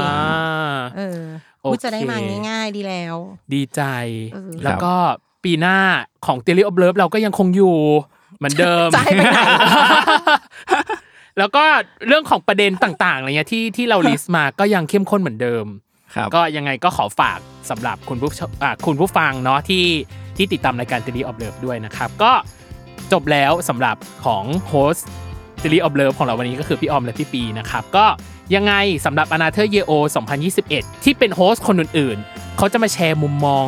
[0.96, 1.20] เออ
[1.60, 2.16] โอเคพูดจะได้มา
[2.48, 3.16] ง่ายๆดีแล้ว
[3.54, 3.82] ดีใจ
[4.32, 4.94] เออแล้วก็
[5.44, 5.78] ปีหน้า
[6.26, 7.76] ของเตลิอ b เลิฟเราก็ยังคงอยู่
[8.38, 9.40] เหมือนเดิมจะให้ไปไหน
[11.38, 11.64] แล้วก็
[12.06, 15.66] เรื่องของประเด็นต่างๆอะไรเงี้ยที่ที่เราลิสต์มาก็ยังเข้มข้นเหมือนเดิม
[16.14, 17.38] ครับก็ยังไงก็ขอฝาก
[17.70, 19.86] สำหรับคุณผู้ชมอ่าคุณผู้ฟังเนาะที่
[20.36, 22.32] ที่ติดตามรายการ Daily of Love ด้วยนะครับ ก็
[23.12, 24.96] จบแล้วสำหรับของโฮส
[25.64, 28.06] ต์ Daily of Love ของเราวันนี้ก็คือพี่ออมและพี่ปีนะครับก็
[28.54, 28.74] ยังไง
[29.04, 29.92] สำหรับ a n a t h e r Year O
[30.50, 33.66] 2021 ที่เป็นโฮสต์คนอื่นๆ เขาจะมาแชร์มุมมอง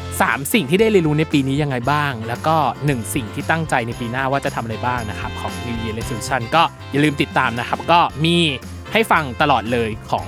[0.00, 8.36] 3 สิ่งที่ได้เรียนรู้ในปีนี้ยังไงบ้าง แล้วก็ 1 สิ่งที่ตั้งใจในปีหน้าว่าจะทำอะไรบ้างนะครับ ของ New Year Resolution ก็อย่าลืมติดตามนะครับ ก็มี
[8.92, 10.26] ให้ฟังตลอดเลยของ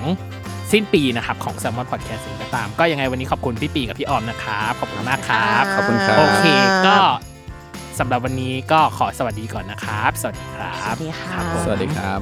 [0.71, 6.45] สิ้นปีนะครับ ของ s ซ l m o n Podcast สิ่งก็ตาม ก็ยังไงวันนี้ขอบคุณพี่ปีกับพี่ออมนะครับขอบคุณมากครับขอบคุณครับโอเค
[6.87, 6.97] ก็
[7.99, 12.19] สำหรับวันนี้ก็ขอสวัสดีก่อนนะครับ สวัสดีครัสวับสดีค่ะ สวัสดีครับ